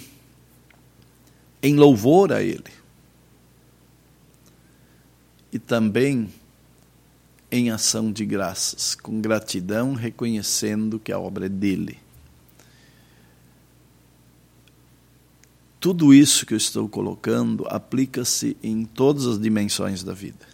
em 1.62 1.76
louvor 1.76 2.32
a 2.32 2.42
Ele. 2.42 2.64
E 5.52 5.60
também 5.60 6.30
em 7.52 7.70
ação 7.70 8.12
de 8.12 8.26
graças, 8.26 8.96
com 8.96 9.22
gratidão, 9.22 9.94
reconhecendo 9.94 11.00
que 11.00 11.12
a 11.12 11.20
obra 11.20 11.46
é 11.46 11.50
dele. 11.50 12.00
Tudo 15.80 16.14
isso 16.14 16.46
que 16.46 16.54
eu 16.54 16.58
estou 16.58 16.90
colocando 16.90 17.66
aplica-se 17.68 18.58
em 18.64 18.86
todas 18.86 19.28
as 19.28 19.40
dimensões 19.40 20.04
da 20.04 20.14
vida. 20.14 20.48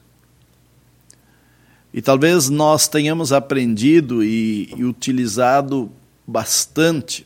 E 1.93 2.01
talvez 2.01 2.49
nós 2.49 2.87
tenhamos 2.87 3.31
aprendido 3.31 4.23
e, 4.23 4.73
e 4.75 4.83
utilizado 4.83 5.91
bastante 6.27 7.25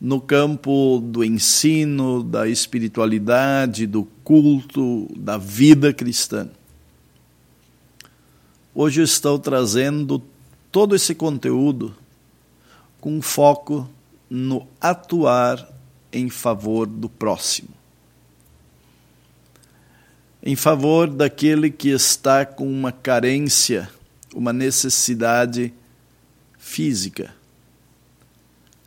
no 0.00 0.20
campo 0.20 1.00
do 1.00 1.24
ensino, 1.24 2.22
da 2.22 2.48
espiritualidade, 2.48 3.86
do 3.86 4.04
culto, 4.22 5.08
da 5.16 5.38
vida 5.38 5.92
cristã. 5.92 6.48
Hoje 8.78 9.00
estou 9.00 9.38
trazendo 9.38 10.22
todo 10.70 10.94
esse 10.94 11.14
conteúdo 11.14 11.96
com 13.00 13.22
foco 13.22 13.88
no 14.28 14.68
atuar 14.78 15.66
em 16.12 16.28
favor 16.28 16.86
do 16.86 17.08
próximo. 17.08 17.70
Em 20.42 20.54
favor 20.54 21.08
daquele 21.08 21.70
que 21.70 21.88
está 21.88 22.44
com 22.44 22.70
uma 22.70 22.92
carência, 22.92 23.90
uma 24.34 24.52
necessidade 24.52 25.72
física 26.58 27.34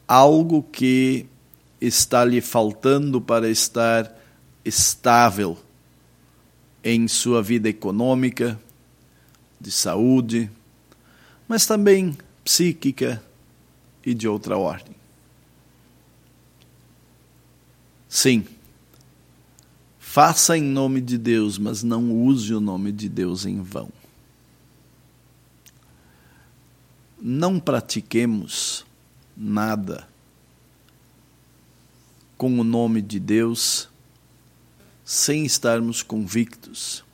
algo 0.09 0.63
que 0.63 1.27
está 1.79 2.25
lhe 2.25 2.41
faltando 2.41 3.21
para 3.21 3.47
estar 3.47 4.11
estável 4.65 5.55
em 6.83 7.07
sua 7.07 7.43
vida 7.43 7.69
econômica, 7.69 8.59
de 9.59 9.71
saúde, 9.71 10.49
mas 11.47 11.65
também 11.65 12.17
psíquica 12.43 13.21
e 14.05 14.13
de 14.13 14.27
outra 14.27 14.57
ordem. 14.57 14.95
Faça 20.11 20.57
em 20.57 20.63
nome 20.63 21.01
de 21.01 21.19
Deus, 21.19 21.59
mas 21.59 21.83
não 21.83 22.11
use 22.11 22.53
o 22.53 22.59
nome 22.59 22.91
de 22.91 23.07
Deus 23.07 23.45
em 23.45 23.61
vão. 23.61 23.91
Não 27.21 27.59
pratiquemos 27.59 28.85
nada 29.37 30.07
com 32.37 32.59
o 32.59 32.63
nome 32.63 33.01
de 33.01 33.19
Deus 33.19 33.87
sem 35.05 35.45
estarmos 35.45 36.01
convictos 36.01 37.05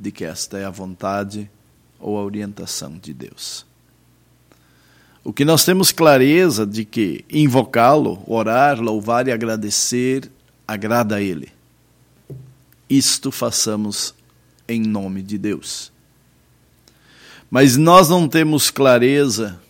de 0.00 0.10
que 0.10 0.24
esta 0.24 0.58
é 0.58 0.64
a 0.64 0.70
vontade 0.70 1.50
ou 2.00 2.18
a 2.18 2.24
orientação 2.24 2.98
de 2.98 3.12
Deus. 3.12 3.66
O 5.22 5.30
que 5.30 5.44
nós 5.44 5.62
temos 5.62 5.92
clareza 5.92 6.66
de 6.66 6.86
que 6.86 7.22
invocá-lo, 7.30 8.22
orar, 8.26 8.80
louvar 8.80 9.28
e 9.28 9.32
agradecer 9.32 10.30
agrada 10.66 11.16
a 11.16 11.20
Ele. 11.20 11.52
Isto 12.88 13.30
façamos 13.30 14.14
em 14.66 14.80
nome 14.80 15.20
de 15.20 15.36
Deus. 15.36 15.92
Mas 17.50 17.76
nós 17.76 18.08
não 18.08 18.26
temos 18.26 18.70
clareza 18.70 19.60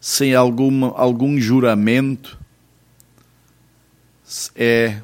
sem 0.00 0.34
alguma, 0.34 0.92
algum 0.96 1.40
juramento, 1.40 2.38
é 4.54 5.00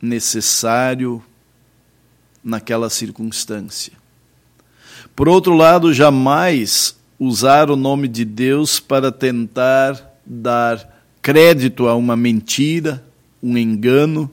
necessário 0.00 1.22
naquela 2.46 2.88
circunstância. 2.88 3.92
Por 5.16 5.28
outro 5.28 5.52
lado, 5.52 5.92
jamais 5.92 6.96
usar 7.18 7.72
o 7.72 7.76
nome 7.76 8.06
de 8.06 8.24
Deus 8.24 8.78
para 8.78 9.10
tentar 9.10 10.20
dar 10.24 11.02
crédito 11.20 11.88
a 11.88 11.96
uma 11.96 12.16
mentira, 12.16 13.04
um 13.42 13.58
engano, 13.58 14.30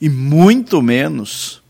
e 0.00 0.08
muito 0.08 0.82
menos 0.82 1.62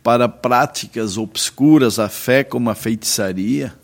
para 0.00 0.28
práticas 0.28 1.18
obscuras 1.18 1.98
a 1.98 2.08
fé 2.08 2.44
como 2.44 2.70
a 2.70 2.74
feitiçaria, 2.76 3.76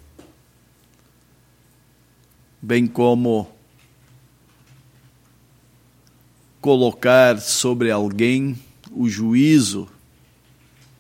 bem 2.61 2.87
como 2.87 3.51
colocar 6.61 7.41
sobre 7.41 7.91
alguém 7.91 8.57
o 8.95 9.09
juízo 9.09 9.89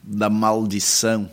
da 0.03 0.29
maldição. 0.29 1.31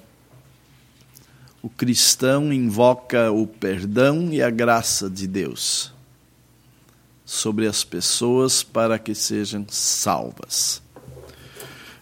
O 1.61 1.69
cristão 1.69 2.53
invoca 2.53 3.31
o 3.31 3.45
perdão 3.45 4.31
e 4.31 4.41
a 4.41 4.49
graça 4.49 5.09
de 5.09 5.27
Deus 5.27 5.93
sobre 7.25 7.67
as 7.67 7.83
pessoas 7.83 8.63
para 8.63 8.97
que 8.97 9.13
sejam 9.13 9.65
salvas. 9.69 10.81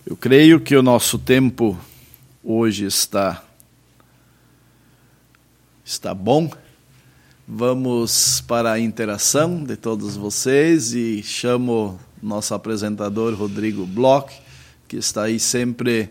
Eu 0.06 0.15
creio 0.15 0.60
que 0.62 0.76
o 0.76 0.82
nosso 0.82 1.20
tempo 1.20 1.78
hoje 2.43 2.86
está 2.86 3.43
está 5.84 6.13
bom. 6.13 6.50
Vamos 7.48 8.41
para 8.41 8.74
a 8.74 8.80
interação 8.80 9.63
de 9.63 9.76
todos 9.76 10.15
vocês 10.15 10.93
e 10.93 11.24
chamo 11.24 12.00
nosso 12.22 12.54
apresentador 12.54 13.34
Rodrigo 13.34 13.86
Bloch, 13.86 14.34
que 14.88 14.95
está 14.95 15.23
aí 15.23 15.39
sempre 15.39 16.10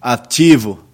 ativo. 0.00 0.84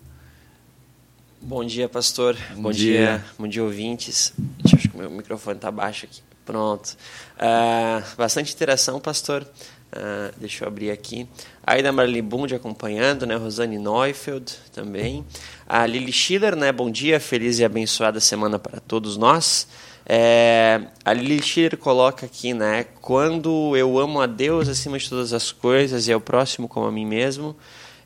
Bom 1.43 1.65
dia, 1.65 1.89
pastor. 1.89 2.37
Bom, 2.55 2.63
bom 2.63 2.71
dia. 2.71 2.93
dia. 2.93 3.25
bom 3.39 3.49
dia, 3.49 3.65
ouvintes. 3.65 4.33
Deixa 4.37 4.77
eu 4.77 4.79
acho 4.79 4.89
que 4.89 4.97
o 4.97 4.99
meu 4.99 5.11
microfone 5.11 5.57
está 5.57 5.71
baixo 5.71 6.07
aqui. 6.07 6.23
Pronto. 6.45 6.97
Uh, 7.37 8.17
bastante 8.17 8.53
interação, 8.53 9.01
pastor. 9.01 9.43
Uh, 9.43 10.33
deixa 10.37 10.65
eu 10.65 10.69
abrir 10.69 10.91
aqui. 10.91 11.27
Aida 11.67 11.91
Marli 11.91 12.23
Bund 12.23 12.55
acompanhando, 12.55 13.27
né? 13.27 13.35
Rosane 13.37 13.79
Neufeld 13.79 14.53
também. 14.73 15.25
A 15.67 15.85
Lili 15.87 16.13
Schiller, 16.13 16.55
né? 16.55 16.71
Bom 16.71 16.91
dia, 16.91 17.19
feliz 17.19 17.59
e 17.59 17.65
abençoada 17.65 18.21
semana 18.21 18.59
para 18.59 18.79
todos 18.79 19.17
nós. 19.17 19.67
É, 20.07 20.81
a 21.05 21.13
Lili 21.13 21.43
Schiller 21.43 21.77
coloca 21.77 22.27
aqui, 22.27 22.53
né? 22.53 22.85
Quando 23.01 23.77
eu 23.77 23.99
amo 23.99 24.21
a 24.21 24.27
Deus 24.27 24.69
acima 24.69 24.99
de 24.99 25.09
todas 25.09 25.33
as 25.33 25.53
coisas 25.53 26.09
e 26.09 26.13
ao 26.13 26.21
próximo 26.21 26.69
como 26.69 26.87
a 26.87 26.93
mim 26.93 27.07
mesmo, 27.07 27.57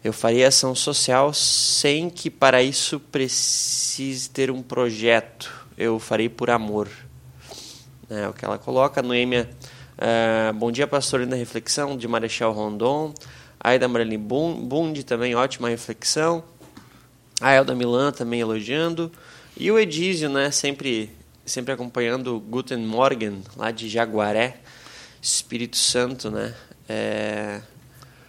eu 0.03 0.13
faria 0.13 0.49
ação 0.49 0.75
social 0.75 1.33
sem 1.33 2.11
que 2.11 2.29
para 2.29 2.63
isso 2.63 3.01
precise 3.01 4.29
ter 4.29 4.51
um 4.51 4.63
projeto. 4.63 5.51
Eu 5.79 5.99
farei 5.99 6.29
por 6.29 6.51
amor. 6.51 6.89
É 8.11 8.29
o 8.29 8.35
que 8.35 8.45
ela 8.45 8.59
coloca. 8.59 9.03
Noêmia, 9.03 9.49
uh, 9.97 10.53
bom 10.53 10.71
dia, 10.71 10.87
pastor, 10.87 11.21
linda 11.21 11.37
reflexão, 11.37 11.97
de 11.97 12.07
Marechal 12.07 12.53
Rondon. 12.53 13.15
Aida 13.59 13.89
Marlene 13.89 14.19
Bund 14.19 15.03
também, 15.05 15.35
ótima 15.35 15.71
reflexão. 15.71 16.45
A 17.41 17.53
Elda 17.53 17.75
Milan 17.75 18.13
também 18.13 18.41
elogiando. 18.41 19.11
E 19.57 19.71
o 19.71 19.79
Edísio, 19.79 20.29
né, 20.29 20.51
sempre, 20.51 21.11
sempre 21.45 21.73
acompanhando 21.73 22.41
Guten 22.41 22.85
Morgen, 22.85 23.43
lá 23.57 23.71
de 23.71 23.89
Jaguaré, 23.89 24.61
Espírito 25.21 25.77
Santo, 25.77 26.31
né. 26.31 26.55
É... 26.89 27.61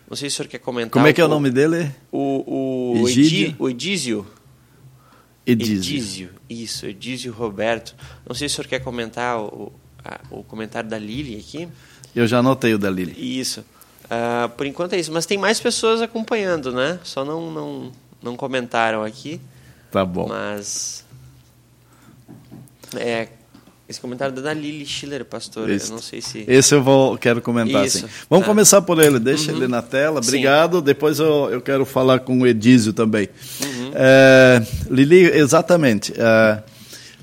Não 0.09 0.15
sei 0.15 0.29
se 0.29 0.35
o 0.35 0.37
senhor 0.37 0.49
quer 0.49 0.59
comentar. 0.59 0.91
Como 0.91 1.07
é 1.07 1.13
que 1.13 1.19
é 1.19 1.25
o 1.25 1.27
nome 1.27 1.49
dele? 1.49 1.91
O, 2.11 2.97
o, 2.97 3.01
o 3.01 3.09
Edísio. 3.09 3.55
Edísio. 3.67 4.27
Edísio, 5.47 6.29
isso, 6.49 6.87
Edísio 6.87 7.31
Roberto. 7.31 7.95
Não 8.27 8.35
sei 8.35 8.49
se 8.49 8.53
o 8.53 8.55
senhor 8.55 8.67
quer 8.67 8.79
comentar 8.79 9.39
o, 9.39 9.71
a, 10.03 10.19
o 10.31 10.43
comentário 10.43 10.89
da 10.89 10.97
Lili 10.97 11.37
aqui. 11.37 11.67
Eu 12.15 12.25
já 12.25 12.39
anotei 12.39 12.73
o 12.73 12.79
da 12.79 12.89
Lili. 12.89 13.13
Isso. 13.39 13.63
Uh, 14.05 14.49
por 14.57 14.65
enquanto 14.65 14.93
é 14.93 14.99
isso. 14.99 15.11
Mas 15.11 15.27
tem 15.27 15.37
mais 15.37 15.59
pessoas 15.59 16.01
acompanhando, 16.01 16.71
né? 16.71 16.99
Só 17.03 17.23
não, 17.23 17.51
não, 17.51 17.91
não 18.23 18.35
comentaram 18.35 19.03
aqui. 19.03 19.39
Tá 19.91 20.03
bom. 20.03 20.27
Mas. 20.27 21.04
É, 22.95 23.27
esse 23.87 24.01
comentário 24.01 24.33
da 24.41 24.53
Lili 24.53 24.85
Schiller, 24.85 25.23
pastor. 25.23 25.69
Esse, 25.69 25.89
eu 25.89 25.95
não 25.95 26.01
sei 26.01 26.19
se. 26.19 26.43
Esse 26.47 26.73
eu 26.73 26.83
vou, 26.83 27.17
quero 27.17 27.39
comentar, 27.39 27.85
Isso, 27.85 27.99
sim. 27.99 28.07
Vamos 28.27 28.45
tá. 28.45 28.51
começar 28.51 28.81
por 28.81 28.99
ele. 28.99 29.19
Deixa 29.19 29.51
uhum. 29.51 29.57
ele 29.57 29.67
na 29.67 29.81
tela. 29.81 30.19
Obrigado. 30.19 30.79
Sim. 30.79 30.83
Depois 30.83 31.19
eu, 31.19 31.49
eu 31.51 31.61
quero 31.61 31.85
falar 31.85 32.19
com 32.21 32.39
o 32.39 32.47
Edísio 32.47 32.93
também. 32.93 33.29
Uhum. 33.63 33.91
É, 33.93 34.65
Lili, 34.89 35.25
exatamente. 35.25 36.13
É, 36.17 36.63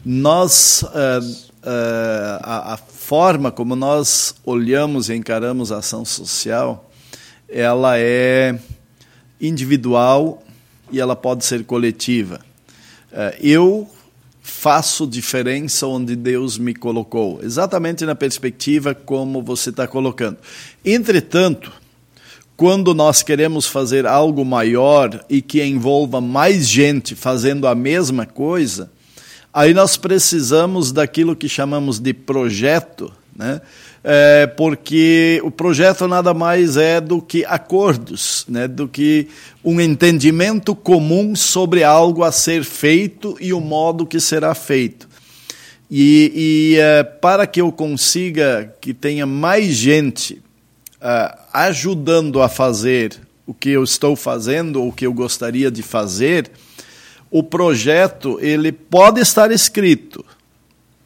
nós. 0.05 0.85
É, 0.95 1.53
é, 1.65 2.39
a, 2.43 2.75
a, 2.75 2.77
forma 2.77 3.53
como 3.53 3.77
nós 3.77 4.35
olhamos 4.45 5.09
e 5.09 5.15
encaramos 5.15 5.71
a 5.71 5.79
ação 5.79 6.05
social, 6.05 6.91
ela 7.49 7.99
é 7.99 8.59
individual 9.41 10.43
e 10.91 10.99
ela 11.01 11.15
pode 11.15 11.45
ser 11.45 11.65
coletiva. 11.65 12.41
É, 13.13 13.37
eu 13.41 13.89
faço 14.43 15.07
diferença 15.07 15.87
onde 15.87 16.17
Deus 16.17 16.59
me 16.59 16.75
colocou, 16.75 17.41
exatamente 17.43 18.05
na 18.05 18.15
perspectiva 18.15 18.93
como 18.93 19.41
você 19.41 19.71
está 19.71 19.87
colocando. 19.87 20.37
Entretanto, 20.85 21.73
quando 22.57 22.93
nós 22.93 23.23
queremos 23.23 23.67
fazer 23.67 24.07
algo 24.07 24.45
maior 24.45 25.25
e 25.31 25.41
que 25.41 25.63
envolva 25.63 26.21
mais 26.21 26.69
gente 26.69 27.15
fazendo 27.15 27.67
a 27.67 27.75
mesma 27.75 28.27
coisa, 28.27 28.91
aí 29.55 29.73
nós 29.73 29.97
precisamos 29.97 30.93
daquilo 30.93 31.37
que 31.37 31.49
chamamos 31.49 32.01
de 32.01 32.13
projeto, 32.13 33.13
né? 33.35 33.61
É, 34.05 34.47
porque 34.47 35.41
o 35.45 35.51
projeto 35.51 36.09
nada 36.09 36.35
mais 36.35 36.77
é 36.77 37.01
do 37.01 37.23
que 37.23 37.45
acordos, 37.45 38.45
né, 38.49 38.67
do 38.67 38.89
que 38.89 39.29
um 39.65 39.81
entendimento 39.81 40.75
comum 40.75 41.37
sobre 41.37 41.85
algo 41.85 42.25
a 42.25 42.33
ser 42.33 42.65
feito 42.65 43.37
e 43.41 43.53
o 43.53 43.61
modo 43.61 44.07
que 44.07 44.19
será 44.19 44.55
feito. 44.55 45.09
E, 45.89 46.33
e 46.35 46.79
é, 46.81 47.05
para 47.05 47.47
que 47.47 47.61
eu 47.61 47.71
consiga 47.71 48.75
que 48.81 48.95
tenha 48.95 49.27
mais 49.27 49.75
gente 49.75 50.43
é, 51.01 51.39
ajudando 51.53 52.41
a 52.41 52.49
fazer 52.49 53.21
o 53.47 53.53
que 53.53 53.71
eu 53.71 53.85
estou 53.85 54.17
fazendo 54.17 54.81
ou 54.81 54.89
o 54.89 54.93
que 54.93 55.07
eu 55.07 55.13
gostaria 55.13 55.71
de 55.71 55.83
fazer, 55.83 56.51
o 57.31 57.43
projeto 57.43 58.39
ele 58.41 58.73
pode 58.73 59.21
estar 59.21 59.51
escrito, 59.53 60.25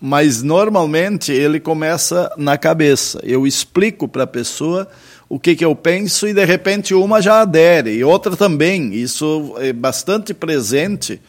mas 0.00 0.42
normalmente 0.42 1.32
ele 1.32 1.58
começa 1.58 2.30
na 2.36 2.58
cabeça. 2.58 3.20
Eu 3.22 3.46
explico 3.46 4.06
para 4.06 4.24
a 4.24 4.26
pessoa 4.26 4.88
o 5.28 5.40
que, 5.40 5.56
que 5.56 5.64
eu 5.64 5.74
penso 5.74 6.28
e 6.28 6.34
de 6.34 6.44
repente 6.44 6.94
uma 6.94 7.20
já 7.20 7.40
adere 7.40 7.90
e 7.90 8.04
outra 8.04 8.36
também. 8.36 8.94
Isso 8.94 9.54
é 9.58 9.72
bastante 9.72 10.32
presente. 10.32 11.20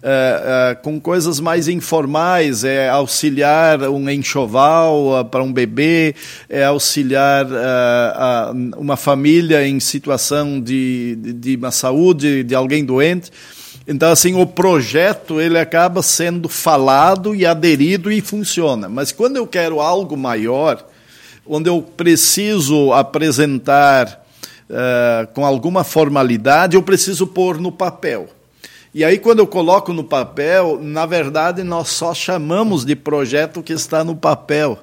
É, 0.00 0.70
é, 0.70 0.74
com 0.76 1.00
coisas 1.00 1.40
mais 1.40 1.66
informais, 1.66 2.62
é 2.62 2.88
auxiliar 2.88 3.82
um 3.82 4.08
enxoval 4.08 5.20
uh, 5.20 5.24
para 5.24 5.42
um 5.42 5.52
bebê, 5.52 6.14
é 6.48 6.64
auxiliar 6.64 7.44
uh, 7.46 8.80
uma 8.80 8.96
família 8.96 9.66
em 9.66 9.80
situação 9.80 10.60
de, 10.60 11.16
de, 11.16 11.32
de 11.32 11.56
uma 11.56 11.72
saúde 11.72 12.44
de 12.44 12.54
alguém 12.54 12.84
doente. 12.84 13.32
Então, 13.90 14.12
assim, 14.12 14.34
o 14.34 14.46
projeto 14.46 15.40
ele 15.40 15.58
acaba 15.58 16.02
sendo 16.02 16.46
falado 16.46 17.34
e 17.34 17.46
aderido 17.46 18.12
e 18.12 18.20
funciona. 18.20 18.86
Mas 18.86 19.12
quando 19.12 19.38
eu 19.38 19.46
quero 19.46 19.80
algo 19.80 20.14
maior, 20.14 20.84
onde 21.46 21.70
eu 21.70 21.80
preciso 21.80 22.92
apresentar 22.92 24.22
uh, 24.68 25.26
com 25.32 25.46
alguma 25.46 25.84
formalidade, 25.84 26.76
eu 26.76 26.82
preciso 26.82 27.26
pôr 27.26 27.58
no 27.58 27.72
papel. 27.72 28.28
E 28.92 29.02
aí, 29.02 29.18
quando 29.18 29.38
eu 29.38 29.46
coloco 29.46 29.90
no 29.94 30.04
papel, 30.04 30.78
na 30.82 31.06
verdade, 31.06 31.62
nós 31.62 31.88
só 31.88 32.12
chamamos 32.12 32.84
de 32.84 32.94
projeto 32.94 33.62
que 33.62 33.72
está 33.72 34.04
no 34.04 34.14
papel, 34.14 34.78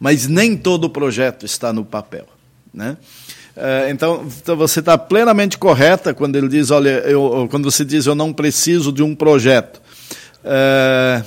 mas 0.00 0.26
nem 0.26 0.56
todo 0.56 0.90
projeto 0.90 1.46
está 1.46 1.72
no 1.72 1.84
papel. 1.84 2.26
Né? 2.74 2.96
Uh, 3.58 3.90
então, 3.90 4.24
então, 4.40 4.56
você 4.56 4.78
está 4.78 4.96
plenamente 4.96 5.58
correta 5.58 6.14
quando 6.14 6.36
ele 6.36 6.46
diz, 6.46 6.70
olha, 6.70 7.00
eu, 7.00 7.48
quando 7.50 7.68
você 7.68 7.84
diz 7.84 8.06
eu 8.06 8.14
não 8.14 8.32
preciso 8.32 8.92
de 8.92 9.02
um 9.02 9.16
projeto. 9.16 9.82
Uh, 10.44 11.24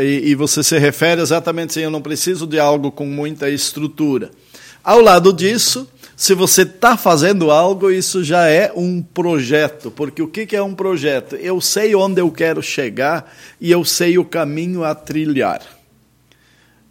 e, 0.00 0.30
e, 0.30 0.34
você 0.34 0.62
se 0.62 0.78
refere 0.78 1.20
exatamente 1.20 1.72
assim, 1.72 1.80
eu 1.82 1.90
não 1.90 2.00
preciso 2.00 2.46
de 2.46 2.58
algo 2.58 2.90
com 2.90 3.04
muita 3.04 3.50
estrutura. 3.50 4.30
Ao 4.82 5.02
lado 5.02 5.30
disso, 5.30 5.86
se 6.16 6.32
você 6.32 6.62
está 6.62 6.96
fazendo 6.96 7.50
algo, 7.50 7.90
isso 7.90 8.24
já 8.24 8.48
é 8.48 8.72
um 8.74 9.02
projeto. 9.02 9.90
Porque 9.90 10.22
o 10.22 10.28
que 10.28 10.56
é 10.56 10.62
um 10.62 10.74
projeto? 10.74 11.36
Eu 11.36 11.60
sei 11.60 11.94
onde 11.94 12.18
eu 12.18 12.30
quero 12.30 12.62
chegar 12.62 13.30
e 13.60 13.70
eu 13.70 13.84
sei 13.84 14.16
o 14.16 14.24
caminho 14.24 14.84
a 14.84 14.94
trilhar. 14.94 15.60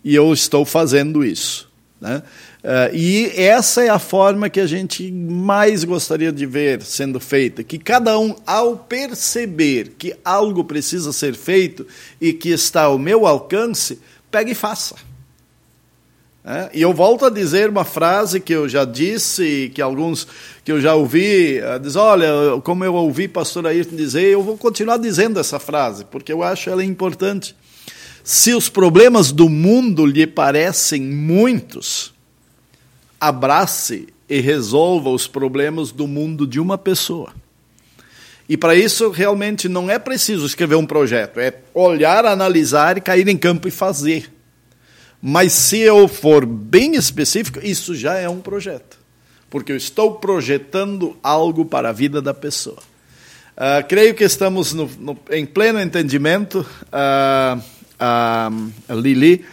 E 0.03 0.13
eu 0.13 0.32
estou 0.32 0.63
fazendo 0.65 1.25
isso. 1.25 1.67
Né? 1.99 2.21
Uh, 2.63 2.95
e 2.95 3.30
essa 3.36 3.84
é 3.84 3.89
a 3.89 3.99
forma 3.99 4.49
que 4.49 4.60
a 4.62 4.65
gente 4.65 5.12
mais 5.12 5.84
gostaria 5.84 6.32
de 6.32 6.45
ver 6.45 6.82
sendo 6.82 7.19
feita. 7.19 7.62
Que 7.62 7.78
cada 7.78 8.17
um, 8.17 8.34
ao 8.47 8.78
perceber 8.78 9.95
que 9.97 10.15
algo 10.23 10.63
precisa 10.63 11.12
ser 11.12 11.36
feito 11.36 11.86
e 12.21 12.32
que 12.32 12.49
está 12.49 12.84
ao 12.84 12.97
meu 12.97 13.28
alcance, 13.28 13.99
pegue 14.32 14.52
e 14.52 14.56
faça. 14.56 14.95
É, 16.45 16.69
e 16.73 16.82
eu 16.82 16.93
volto 16.93 17.26
a 17.26 17.30
dizer 17.30 17.69
uma 17.69 17.84
frase 17.84 18.39
que 18.39 18.54
eu 18.54 18.67
já 18.67 18.86
disse, 18.86 19.69
que 19.76 19.82
alguns 19.82 20.26
que 20.63 20.71
eu 20.71 20.80
já 20.80 20.95
ouvi, 20.95 21.60
uh, 21.60 21.78
diz, 21.82 21.97
olha, 21.97 22.28
como 22.63 22.86
eu 22.86 22.93
ouvi 22.93 23.28
pastor 23.28 23.67
Ayrton 23.67 23.97
dizer, 23.97 24.23
eu 24.23 24.41
vou 24.41 24.58
continuar 24.58 24.97
dizendo 24.97 25.38
essa 25.38 25.60
frase, 25.60 26.06
porque 26.06 26.32
eu 26.32 26.41
acho 26.41 26.69
ela 26.69 26.84
importante. 26.84 27.54
Se 28.23 28.54
os 28.54 28.69
problemas 28.69 29.34
do 29.34 29.49
mundo 29.49 30.06
lhe 30.06 30.26
parecem 30.26 31.02
muitos, 31.02 32.12
abrace 33.27 34.07
e 34.29 34.39
resolva 34.39 35.09
os 35.09 35.27
problemas 35.27 35.91
do 35.91 36.07
mundo 36.07 36.45
de 36.45 36.59
uma 36.59 36.77
pessoa. 36.77 37.33
E 38.49 38.57
para 38.57 38.75
isso 38.75 39.09
realmente 39.09 39.69
não 39.69 39.89
é 39.89 39.97
preciso 39.97 40.45
escrever 40.45 40.75
um 40.75 40.86
projeto, 40.86 41.39
é 41.39 41.53
olhar, 41.73 42.25
analisar 42.25 42.97
e 42.97 43.01
cair 43.01 43.27
em 43.27 43.38
campo 43.38 43.67
e 43.67 43.71
fazer. 43.71 44.29
Mas 45.21 45.53
se 45.53 45.79
eu 45.79 46.05
for 46.09 46.45
bem 46.45 46.95
específico, 46.95 47.59
isso 47.63 47.95
já 47.95 48.15
é 48.15 48.27
um 48.27 48.41
projeto. 48.41 48.99
Porque 49.49 49.71
eu 49.71 49.77
estou 49.77 50.15
projetando 50.15 51.15
algo 51.23 51.63
para 51.63 51.89
a 51.89 51.93
vida 51.93 52.21
da 52.21 52.33
pessoa. 52.33 52.79
Uh, 53.55 53.88
creio 53.88 54.13
que 54.13 54.23
estamos 54.25 54.73
no, 54.73 54.89
no, 54.99 55.17
em 55.31 55.45
pleno 55.45 55.79
entendimento, 55.79 56.65
uh, 56.91 57.57
uh, 58.01 58.99
Lili, 58.99 59.45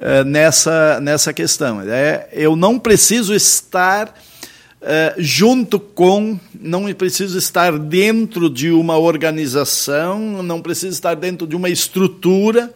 uh, 0.00 0.24
nessa, 0.24 1.00
nessa 1.00 1.32
questão. 1.32 1.80
É, 1.82 2.28
eu 2.32 2.56
não 2.56 2.78
preciso 2.78 3.34
estar 3.34 4.08
uh, 4.08 5.14
junto 5.18 5.78
com, 5.78 6.38
não 6.58 6.92
preciso 6.94 7.38
estar 7.38 7.78
dentro 7.78 8.48
de 8.48 8.70
uma 8.70 8.98
organização, 8.98 10.42
não 10.42 10.60
preciso 10.60 10.92
estar 10.92 11.14
dentro 11.14 11.46
de 11.46 11.56
uma 11.56 11.68
estrutura 11.68 12.72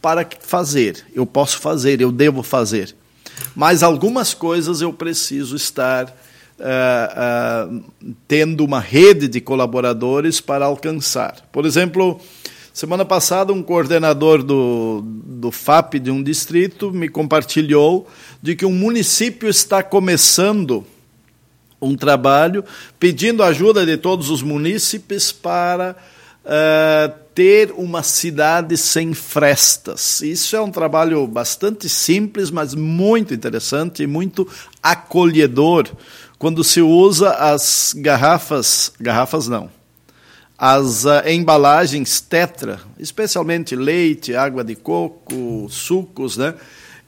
para 0.00 0.26
fazer. 0.40 1.04
Eu 1.14 1.24
posso 1.24 1.58
fazer, 1.58 2.00
eu 2.00 2.12
devo 2.12 2.42
fazer. 2.42 2.94
Mas 3.54 3.82
algumas 3.82 4.34
coisas 4.34 4.80
eu 4.80 4.92
preciso 4.92 5.56
estar 5.56 6.14
uh, 6.58 7.74
uh, 7.74 7.84
tendo 8.28 8.64
uma 8.64 8.80
rede 8.80 9.28
de 9.28 9.40
colaboradores 9.40 10.40
para 10.40 10.66
alcançar. 10.66 11.36
Por 11.50 11.64
exemplo, 11.64 12.20
semana 12.74 13.04
passada 13.04 13.52
um 13.52 13.62
coordenador 13.62 14.42
do, 14.42 15.00
do 15.04 15.52
FAP 15.52 15.94
de 15.94 16.10
um 16.10 16.20
distrito 16.20 16.90
me 16.90 17.08
compartilhou 17.08 18.08
de 18.42 18.56
que 18.56 18.66
um 18.66 18.72
município 18.72 19.48
está 19.48 19.80
começando 19.80 20.84
um 21.80 21.94
trabalho 21.96 22.64
pedindo 22.98 23.44
ajuda 23.44 23.86
de 23.86 23.96
todos 23.96 24.28
os 24.28 24.42
munícipes 24.42 25.30
para 25.30 25.94
uh, 26.44 27.14
ter 27.32 27.72
uma 27.76 28.02
cidade 28.02 28.76
sem 28.76 29.14
frestas. 29.14 30.20
Isso 30.20 30.56
é 30.56 30.60
um 30.60 30.70
trabalho 30.72 31.24
bastante 31.28 31.88
simples, 31.88 32.50
mas 32.50 32.74
muito 32.74 33.32
interessante 33.32 34.02
e 34.02 34.06
muito 34.08 34.48
acolhedor 34.82 35.88
quando 36.40 36.64
se 36.64 36.80
usa 36.80 37.30
as 37.34 37.94
garrafas, 37.96 38.92
garrafas 38.98 39.46
não, 39.46 39.70
as 40.58 41.04
uh, 41.04 41.28
embalagens 41.28 42.20
tetra, 42.20 42.80
especialmente 42.98 43.74
leite, 43.74 44.34
água 44.34 44.62
de 44.62 44.74
coco, 44.74 45.66
sucos, 45.68 46.36
né? 46.36 46.54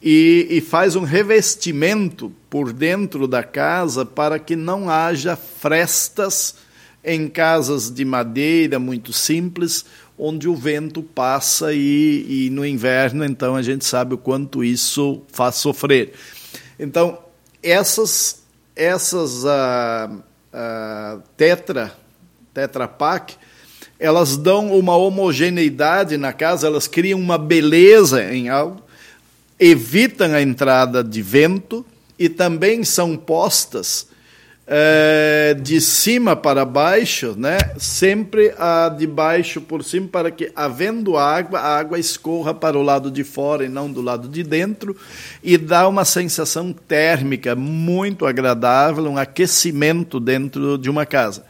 E, 0.02 0.46
e, 0.50 0.60
faz 0.60 0.94
um 0.94 1.02
revestimento 1.02 2.30
por 2.50 2.72
dentro 2.72 3.26
da 3.26 3.42
casa 3.42 4.04
para 4.04 4.38
que 4.38 4.54
não 4.54 4.90
haja 4.90 5.34
frestas 5.34 6.56
em 7.02 7.28
casas 7.28 7.90
de 7.90 8.04
madeira 8.04 8.78
muito 8.78 9.12
simples 9.12 9.86
onde 10.18 10.48
o 10.48 10.54
vento 10.54 11.02
passa 11.02 11.72
e, 11.72 12.46
e 12.46 12.50
no 12.50 12.64
inverno, 12.64 13.24
então, 13.24 13.54
a 13.54 13.62
gente 13.62 13.84
sabe 13.84 14.14
o 14.14 14.18
quanto 14.18 14.64
isso 14.64 15.22
faz 15.30 15.56
sofrer. 15.56 16.12
Então, 16.78 17.18
essas, 17.62 18.42
essas 18.74 19.44
uh, 19.44 20.14
uh, 20.52 21.22
tetra, 21.36 21.92
tetra 22.56 22.88
pak, 22.88 23.34
elas 24.00 24.38
dão 24.38 24.72
uma 24.72 24.96
homogeneidade 24.96 26.16
na 26.16 26.32
casa, 26.32 26.66
elas 26.66 26.88
criam 26.88 27.20
uma 27.20 27.36
beleza 27.36 28.32
em 28.34 28.48
algo, 28.48 28.80
evitam 29.60 30.32
a 30.32 30.40
entrada 30.40 31.04
de 31.04 31.20
vento 31.20 31.84
e 32.18 32.30
também 32.30 32.82
são 32.82 33.14
postas 33.14 34.08
é, 34.66 35.54
de 35.60 35.82
cima 35.82 36.34
para 36.34 36.64
baixo, 36.64 37.34
né? 37.36 37.58
sempre 37.76 38.54
a 38.58 38.88
de 38.88 39.06
baixo 39.06 39.60
por 39.60 39.84
cima, 39.84 40.08
para 40.08 40.30
que, 40.30 40.50
havendo 40.56 41.18
água, 41.18 41.60
a 41.60 41.78
água 41.78 41.98
escorra 41.98 42.54
para 42.54 42.78
o 42.78 42.82
lado 42.82 43.10
de 43.10 43.22
fora 43.22 43.66
e 43.66 43.68
não 43.68 43.92
do 43.92 44.00
lado 44.00 44.28
de 44.28 44.42
dentro, 44.42 44.96
e 45.42 45.58
dá 45.58 45.86
uma 45.86 46.06
sensação 46.06 46.72
térmica 46.72 47.54
muito 47.54 48.24
agradável, 48.24 49.04
um 49.04 49.18
aquecimento 49.18 50.18
dentro 50.18 50.78
de 50.78 50.88
uma 50.88 51.04
casa. 51.04 51.44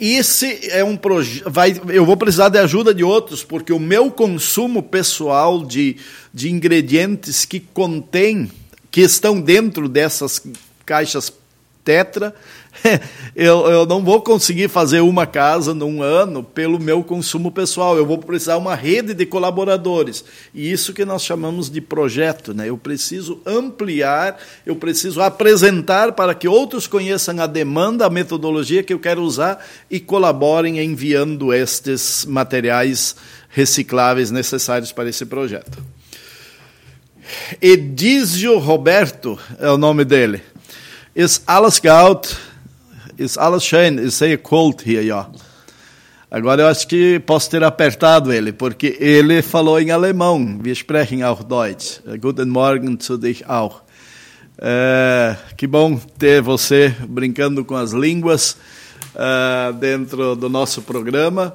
Esse 0.00 0.70
é 0.70 0.82
um 0.82 0.96
projeto. 0.96 1.50
Eu 1.90 2.04
vou 2.04 2.16
precisar 2.16 2.48
de 2.48 2.58
ajuda 2.58 2.94
de 2.94 3.04
outros, 3.04 3.44
porque 3.44 3.72
o 3.72 3.78
meu 3.78 4.10
consumo 4.10 4.82
pessoal 4.82 5.64
de, 5.64 5.96
de 6.32 6.50
ingredientes 6.50 7.44
que 7.44 7.60
contém, 7.60 8.50
que 8.90 9.02
estão 9.02 9.40
dentro 9.40 9.88
dessas 9.88 10.42
caixas 10.84 11.32
tetra, 11.84 12.34
eu, 13.34 13.66
eu 13.68 13.86
não 13.86 14.02
vou 14.04 14.20
conseguir 14.20 14.68
fazer 14.68 15.00
uma 15.00 15.26
casa 15.26 15.74
num 15.74 16.02
ano 16.02 16.42
pelo 16.42 16.78
meu 16.78 17.02
consumo 17.02 17.50
pessoal. 17.50 17.96
Eu 17.96 18.06
vou 18.06 18.18
precisar 18.18 18.56
uma 18.56 18.74
rede 18.74 19.14
de 19.14 19.26
colaboradores. 19.26 20.24
E 20.54 20.70
isso 20.70 20.92
que 20.92 21.04
nós 21.04 21.22
chamamos 21.22 21.70
de 21.70 21.80
projeto. 21.80 22.52
Né? 22.54 22.68
Eu 22.68 22.76
preciso 22.76 23.40
ampliar, 23.46 24.38
eu 24.66 24.76
preciso 24.76 25.20
apresentar 25.20 26.12
para 26.12 26.34
que 26.34 26.48
outros 26.48 26.86
conheçam 26.86 27.40
a 27.40 27.46
demanda, 27.46 28.06
a 28.06 28.10
metodologia 28.10 28.82
que 28.82 28.92
eu 28.92 28.98
quero 28.98 29.22
usar 29.22 29.64
e 29.90 30.00
colaborem 30.00 30.80
enviando 30.80 31.52
estes 31.52 32.24
materiais 32.26 33.16
recicláveis 33.48 34.30
necessários 34.30 34.92
para 34.92 35.08
esse 35.08 35.26
projeto. 35.26 35.82
Edísio 37.60 38.58
Roberto 38.58 39.38
é 39.58 39.70
o 39.70 39.78
nome 39.78 40.04
dele. 40.04 40.42
Ist 41.14 41.42
alles 41.46 41.78
gut? 41.78 42.34
Ist 43.18 43.38
alles 43.38 43.64
schön? 43.64 43.98
Ich 43.98 44.14
sehe 44.14 44.38
Kult 44.38 44.82
hier, 44.82 45.04
ja. 45.04 45.30
Agora 46.30 46.62
eu 46.62 46.66
acho 46.68 46.88
que 46.88 47.20
posso 47.20 47.50
ter 47.50 47.62
apertado 47.62 48.32
ele, 48.32 48.52
porque 48.52 48.96
ele 48.98 49.42
falou 49.42 49.78
em 49.78 49.90
alemão. 49.90 50.58
Wir 50.62 50.74
sprechen 50.74 51.22
auch 51.22 51.42
Deutsch. 51.42 52.00
Guten 52.18 52.48
Morgen 52.48 52.98
zu 52.98 53.18
dich 53.18 53.46
auch. 53.46 53.82
É, 54.58 55.36
que 55.58 55.66
bom 55.66 55.98
ter 56.18 56.40
você 56.40 56.94
brincando 57.06 57.66
com 57.66 57.76
as 57.76 57.92
línguas 57.92 58.56
uh, 59.14 59.74
dentro 59.74 60.34
do 60.34 60.48
nosso 60.48 60.80
programa. 60.80 61.52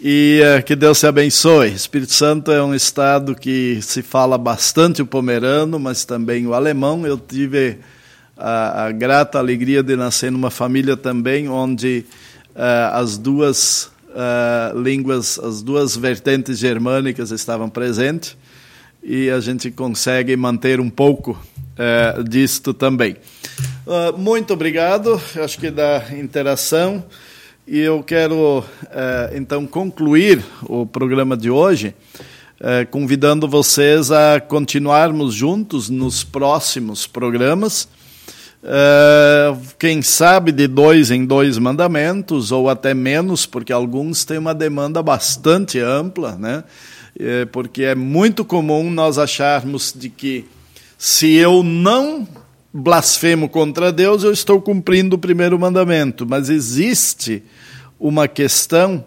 E 0.00 0.40
que 0.64 0.76
Deus 0.76 1.00
te 1.00 1.06
abençoe. 1.06 1.72
Espírito 1.72 2.12
Santo 2.12 2.52
é 2.52 2.62
um 2.62 2.74
estado 2.74 3.34
que 3.34 3.80
se 3.82 4.00
fala 4.00 4.38
bastante 4.38 5.02
o 5.02 5.06
pomerano, 5.06 5.78
mas 5.80 6.04
também 6.04 6.46
o 6.46 6.54
alemão. 6.54 7.04
Eu 7.04 7.18
tive 7.18 7.78
a, 8.36 8.86
a 8.86 8.92
grata 8.92 9.38
alegria 9.38 9.82
de 9.82 9.96
nascer 9.96 10.30
numa 10.30 10.50
família 10.50 10.96
também 10.96 11.48
onde 11.48 12.04
uh, 12.54 12.94
as 12.94 13.18
duas 13.18 13.90
uh, 14.10 14.78
línguas, 14.78 15.38
as 15.38 15.62
duas 15.62 15.96
vertentes 15.96 16.58
germânicas 16.58 17.30
estavam 17.30 17.68
presentes 17.68 18.36
e 19.02 19.28
a 19.30 19.40
gente 19.40 19.70
consegue 19.70 20.34
manter 20.36 20.80
um 20.80 20.88
pouco 20.88 21.38
é, 21.76 22.22
disto 22.22 22.72
também. 22.72 23.16
Uh, 23.86 24.16
muito 24.16 24.54
obrigado, 24.54 25.20
acho 25.36 25.58
que 25.58 25.70
da 25.70 26.02
interação. 26.12 27.04
E 27.66 27.78
eu 27.78 28.02
quero, 28.02 28.60
uh, 28.60 28.64
então, 29.34 29.66
concluir 29.66 30.42
o 30.62 30.86
programa 30.86 31.36
de 31.36 31.50
hoje 31.50 31.94
uh, 32.60 32.86
convidando 32.90 33.48
vocês 33.48 34.10
a 34.10 34.40
continuarmos 34.40 35.34
juntos 35.34 35.88
nos 35.88 36.24
próximos 36.24 37.06
programas. 37.06 37.88
Quem 39.78 40.00
sabe 40.00 40.52
de 40.52 40.66
dois 40.66 41.10
em 41.10 41.26
dois 41.26 41.58
mandamentos, 41.58 42.50
ou 42.50 42.68
até 42.68 42.94
menos, 42.94 43.44
porque 43.46 43.72
alguns 43.72 44.24
têm 44.24 44.38
uma 44.38 44.54
demanda 44.54 45.02
bastante 45.02 45.78
ampla, 45.78 46.36
né? 46.36 46.64
porque 47.52 47.82
é 47.82 47.94
muito 47.94 48.44
comum 48.44 48.90
nós 48.90 49.18
acharmos 49.18 49.94
de 49.94 50.08
que 50.08 50.44
se 50.98 51.34
eu 51.34 51.62
não 51.62 52.26
blasfemo 52.72 53.48
contra 53.48 53.92
Deus, 53.92 54.24
eu 54.24 54.32
estou 54.32 54.60
cumprindo 54.60 55.14
o 55.14 55.18
primeiro 55.18 55.56
mandamento. 55.58 56.26
Mas 56.26 56.48
existe 56.48 57.42
uma 58.00 58.26
questão 58.26 59.04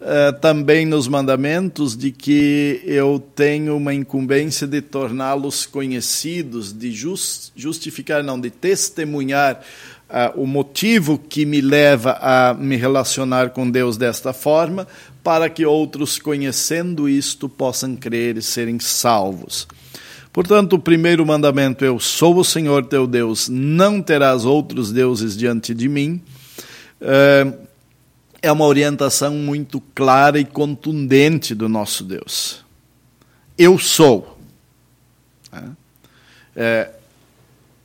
uh, 0.00 0.38
também 0.40 0.84
nos 0.84 1.08
mandamentos 1.08 1.96
de 1.96 2.10
que 2.10 2.80
eu 2.84 3.22
tenho 3.34 3.76
uma 3.76 3.94
incumbência 3.94 4.66
de 4.66 4.80
torná-los 4.80 5.66
conhecidos, 5.66 6.72
de 6.72 6.92
just, 6.92 7.52
justificar, 7.56 8.22
não, 8.22 8.40
de 8.40 8.50
testemunhar 8.50 9.62
uh, 10.08 10.40
o 10.40 10.46
motivo 10.46 11.18
que 11.18 11.46
me 11.46 11.60
leva 11.60 12.18
a 12.20 12.54
me 12.54 12.76
relacionar 12.76 13.50
com 13.50 13.70
Deus 13.70 13.96
desta 13.96 14.32
forma, 14.32 14.86
para 15.22 15.48
que 15.50 15.66
outros, 15.66 16.18
conhecendo 16.18 17.08
isto, 17.08 17.48
possam 17.48 17.96
crer 17.96 18.36
e 18.36 18.42
serem 18.42 18.78
salvos. 18.78 19.66
Portanto, 20.32 20.74
o 20.74 20.78
primeiro 20.78 21.24
mandamento: 21.24 21.84
Eu 21.84 21.98
sou 21.98 22.36
o 22.36 22.44
Senhor 22.44 22.84
teu 22.84 23.06
Deus, 23.06 23.48
não 23.48 24.02
terás 24.02 24.44
outros 24.44 24.92
deuses 24.92 25.34
diante 25.36 25.72
de 25.72 25.88
mim. 25.88 26.20
É, 27.00 27.65
é 28.42 28.50
uma 28.52 28.64
orientação 28.64 29.34
muito 29.34 29.80
clara 29.94 30.38
e 30.38 30.44
contundente 30.44 31.54
do 31.54 31.68
nosso 31.68 32.04
Deus. 32.04 32.64
Eu 33.56 33.78
sou. 33.78 34.38
É, 35.52 35.62
é 36.56 36.90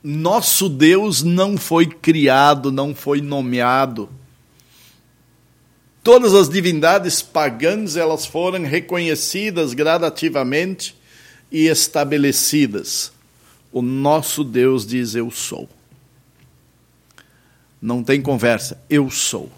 nosso 0.02 0.68
Deus 0.68 1.22
não 1.22 1.56
foi 1.56 1.86
criado, 1.86 2.72
não 2.72 2.94
foi 2.94 3.20
nomeado. 3.20 4.08
Todas 6.02 6.34
as 6.34 6.48
divindades 6.48 7.22
pagãs 7.22 7.94
elas 7.94 8.26
foram 8.26 8.64
reconhecidas 8.64 9.72
gradativamente 9.72 10.96
e 11.50 11.68
estabelecidas. 11.68 13.12
O 13.70 13.80
nosso 13.80 14.42
Deus 14.42 14.84
diz: 14.84 15.14
Eu 15.14 15.30
sou. 15.30 15.68
Não 17.80 18.02
tem 18.02 18.20
conversa, 18.20 18.82
eu 18.90 19.08
sou. 19.08 19.50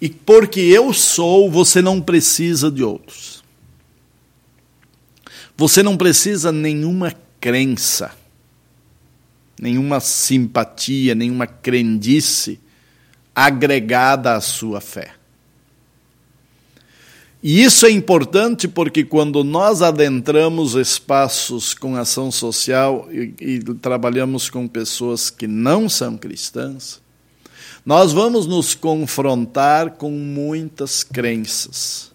E 0.00 0.08
porque 0.08 0.60
eu 0.60 0.92
sou, 0.92 1.50
você 1.50 1.80
não 1.80 2.00
precisa 2.00 2.70
de 2.70 2.82
outros. 2.82 3.42
Você 5.56 5.82
não 5.82 5.96
precisa 5.96 6.50
nenhuma 6.50 7.14
crença, 7.40 8.10
nenhuma 9.60 10.00
simpatia, 10.00 11.14
nenhuma 11.14 11.46
crendice 11.46 12.58
agregada 13.34 14.34
à 14.34 14.40
sua 14.40 14.80
fé. 14.80 15.12
E 17.46 17.62
isso 17.62 17.84
é 17.84 17.90
importante 17.90 18.66
porque 18.66 19.04
quando 19.04 19.44
nós 19.44 19.82
adentramos 19.82 20.74
espaços 20.74 21.74
com 21.74 21.94
ação 21.94 22.32
social 22.32 23.06
e, 23.12 23.34
e, 23.38 23.58
trabalhamos 23.74 24.48
com 24.48 24.66
pessoas 24.66 25.28
que 25.28 25.46
não 25.46 25.86
são 25.86 26.16
cristãs, 26.16 27.03
nós 27.84 28.12
vamos 28.12 28.46
nos 28.46 28.74
confrontar 28.74 29.90
com 29.92 30.10
muitas 30.10 31.02
crenças. 31.02 32.12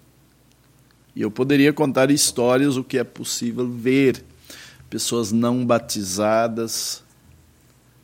E 1.15 1.21
eu 1.21 1.29
poderia 1.29 1.73
contar 1.73 2.11
histórias 2.11 2.77
o 2.77 2.83
que 2.83 2.97
é 2.97 3.03
possível 3.03 3.69
ver. 3.69 4.23
Pessoas 4.89 5.31
não 5.31 5.65
batizadas, 5.65 7.03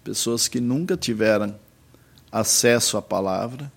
pessoas 0.03 0.47
que 0.47 0.59
nunca 0.59 0.95
tiveram 0.95 1.55
acesso 2.31 2.97
à 2.97 3.01
palavra, 3.01 3.71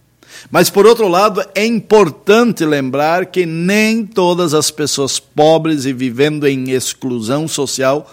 mas, 0.51 0.71
por 0.71 0.87
outro 0.87 1.09
lado, 1.09 1.45
é 1.55 1.65
importante 1.65 2.65
lembrar 2.65 3.27
que 3.27 3.45
nem 3.45 4.07
todas 4.07 4.55
as 4.55 4.71
pessoas 4.71 5.19
pobres 5.19 5.85
e 5.85 5.93
vivendo 5.93 6.47
em 6.47 6.71
exclusão 6.71 7.49
social 7.49 8.09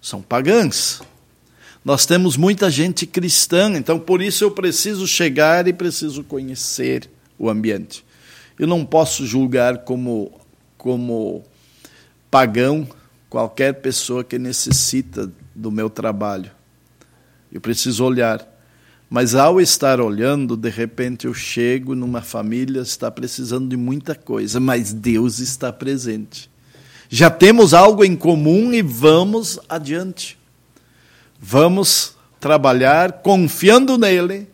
são 0.00 0.22
pagãs. 0.22 1.02
Nós 1.84 2.06
temos 2.06 2.36
muita 2.36 2.70
gente 2.70 3.06
cristã, 3.06 3.72
então 3.76 3.98
por 3.98 4.22
isso 4.22 4.44
eu 4.44 4.50
preciso 4.50 5.06
chegar 5.06 5.66
e 5.66 5.72
preciso 5.72 6.22
conhecer 6.22 7.10
o 7.38 7.50
ambiente. 7.50 8.04
Eu 8.58 8.66
não 8.66 8.84
posso 8.84 9.26
julgar 9.26 9.78
como, 9.78 10.32
como 10.78 11.44
pagão 12.30 12.86
qualquer 13.28 13.74
pessoa 13.74 14.22
que 14.22 14.38
necessita 14.38 15.30
do 15.54 15.70
meu 15.70 15.90
trabalho. 15.90 16.50
Eu 17.50 17.60
preciso 17.60 18.04
olhar 18.04 18.52
mas 19.12 19.34
ao 19.34 19.60
estar 19.60 20.00
olhando, 20.00 20.56
de 20.56 20.70
repente 20.70 21.26
eu 21.26 21.34
chego 21.34 21.94
numa 21.94 22.22
família, 22.22 22.80
está 22.80 23.10
precisando 23.10 23.68
de 23.68 23.76
muita 23.76 24.14
coisa, 24.14 24.58
mas 24.58 24.90
Deus 24.90 25.38
está 25.38 25.70
presente. 25.70 26.50
Já 27.10 27.28
temos 27.28 27.74
algo 27.74 28.02
em 28.06 28.16
comum 28.16 28.72
e 28.72 28.80
vamos 28.80 29.60
adiante. 29.68 30.38
Vamos 31.44 32.16
trabalhar 32.40 33.20
confiando 33.20 33.98
nele, 33.98 34.48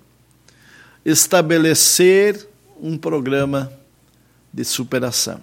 estabelecer 1.05 2.49
um 2.81 2.97
programa 2.97 3.71
de 4.53 4.65
superação. 4.65 5.41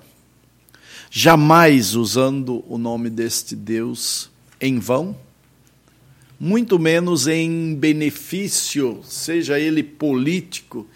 Jamais 1.11 1.95
usando 1.95 2.65
o 2.67 2.77
nome 2.77 3.09
deste 3.09 3.55
Deus 3.55 4.29
em 4.59 4.79
vão 4.79 5.15
muito 6.39 6.77
menos 6.77 7.27
em 7.27 7.73
benefício, 7.75 9.01
seja 9.03 9.59
ele 9.59 9.81
político 9.81 10.87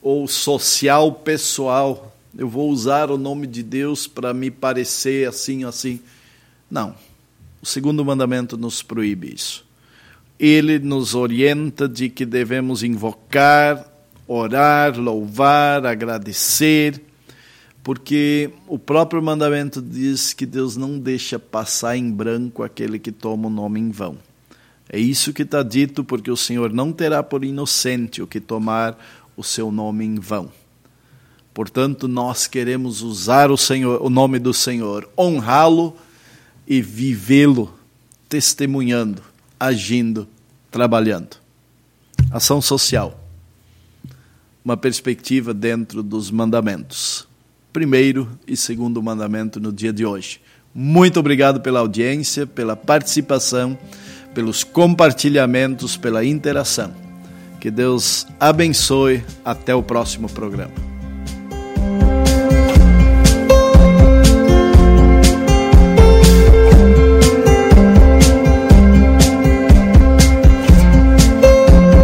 ou 0.00 0.26
social, 0.26 1.12
pessoal. 1.12 2.16
Eu 2.36 2.48
vou 2.48 2.70
usar 2.70 3.10
o 3.10 3.18
nome 3.18 3.46
de 3.46 3.62
Deus 3.62 4.06
para 4.06 4.32
me 4.32 4.50
parecer 4.50 5.28
assim, 5.28 5.64
assim. 5.64 6.00
Não. 6.70 6.94
O 7.60 7.66
segundo 7.66 8.04
mandamento 8.04 8.56
nos 8.56 8.82
proíbe 8.82 9.34
isso. 9.34 9.67
Ele 10.38 10.78
nos 10.78 11.14
orienta 11.14 11.88
de 11.88 12.08
que 12.08 12.24
devemos 12.24 12.82
invocar, 12.82 13.84
orar, 14.26 14.98
louvar, 14.98 15.84
agradecer, 15.86 17.00
porque 17.82 18.50
o 18.66 18.78
próprio 18.78 19.22
mandamento 19.22 19.80
diz 19.80 20.32
que 20.32 20.44
Deus 20.44 20.76
não 20.76 20.98
deixa 20.98 21.38
passar 21.38 21.96
em 21.96 22.10
branco 22.10 22.62
aquele 22.62 22.98
que 22.98 23.10
toma 23.10 23.48
o 23.48 23.50
nome 23.50 23.80
em 23.80 23.90
vão. 23.90 24.18
É 24.90 24.98
isso 24.98 25.32
que 25.32 25.42
está 25.42 25.62
dito, 25.62 26.04
porque 26.04 26.30
o 26.30 26.36
Senhor 26.36 26.72
não 26.72 26.92
terá 26.92 27.22
por 27.22 27.44
inocente 27.44 28.22
o 28.22 28.26
que 28.26 28.40
tomar 28.40 28.98
o 29.36 29.42
seu 29.42 29.70
nome 29.70 30.04
em 30.04 30.16
vão. 30.16 30.50
Portanto, 31.52 32.06
nós 32.06 32.46
queremos 32.46 33.02
usar 33.02 33.50
o, 33.50 33.56
Senhor, 33.56 34.00
o 34.00 34.08
nome 34.08 34.38
do 34.38 34.54
Senhor, 34.54 35.08
honrá-lo 35.18 35.96
e 36.66 36.80
vivê-lo, 36.80 37.74
testemunhando, 38.28 39.22
agindo, 39.58 40.28
trabalhando. 40.70 41.36
Ação 42.30 42.60
social. 42.60 43.18
Uma 44.64 44.76
perspectiva 44.76 45.54
dentro 45.54 46.02
dos 46.02 46.30
mandamentos. 46.30 47.26
Primeiro 47.72 48.28
e 48.46 48.56
segundo 48.56 49.02
mandamento 49.02 49.60
no 49.60 49.72
dia 49.72 49.92
de 49.92 50.04
hoje. 50.04 50.40
Muito 50.74 51.18
obrigado 51.20 51.60
pela 51.60 51.80
audiência, 51.80 52.46
pela 52.46 52.76
participação 52.76 53.78
pelos 54.38 54.62
compartilhamentos, 54.62 55.96
pela 55.96 56.24
interação. 56.24 56.92
Que 57.60 57.72
Deus 57.72 58.24
abençoe. 58.38 59.24
Até 59.44 59.74
o 59.74 59.82
próximo 59.82 60.28
programa. 60.28 60.97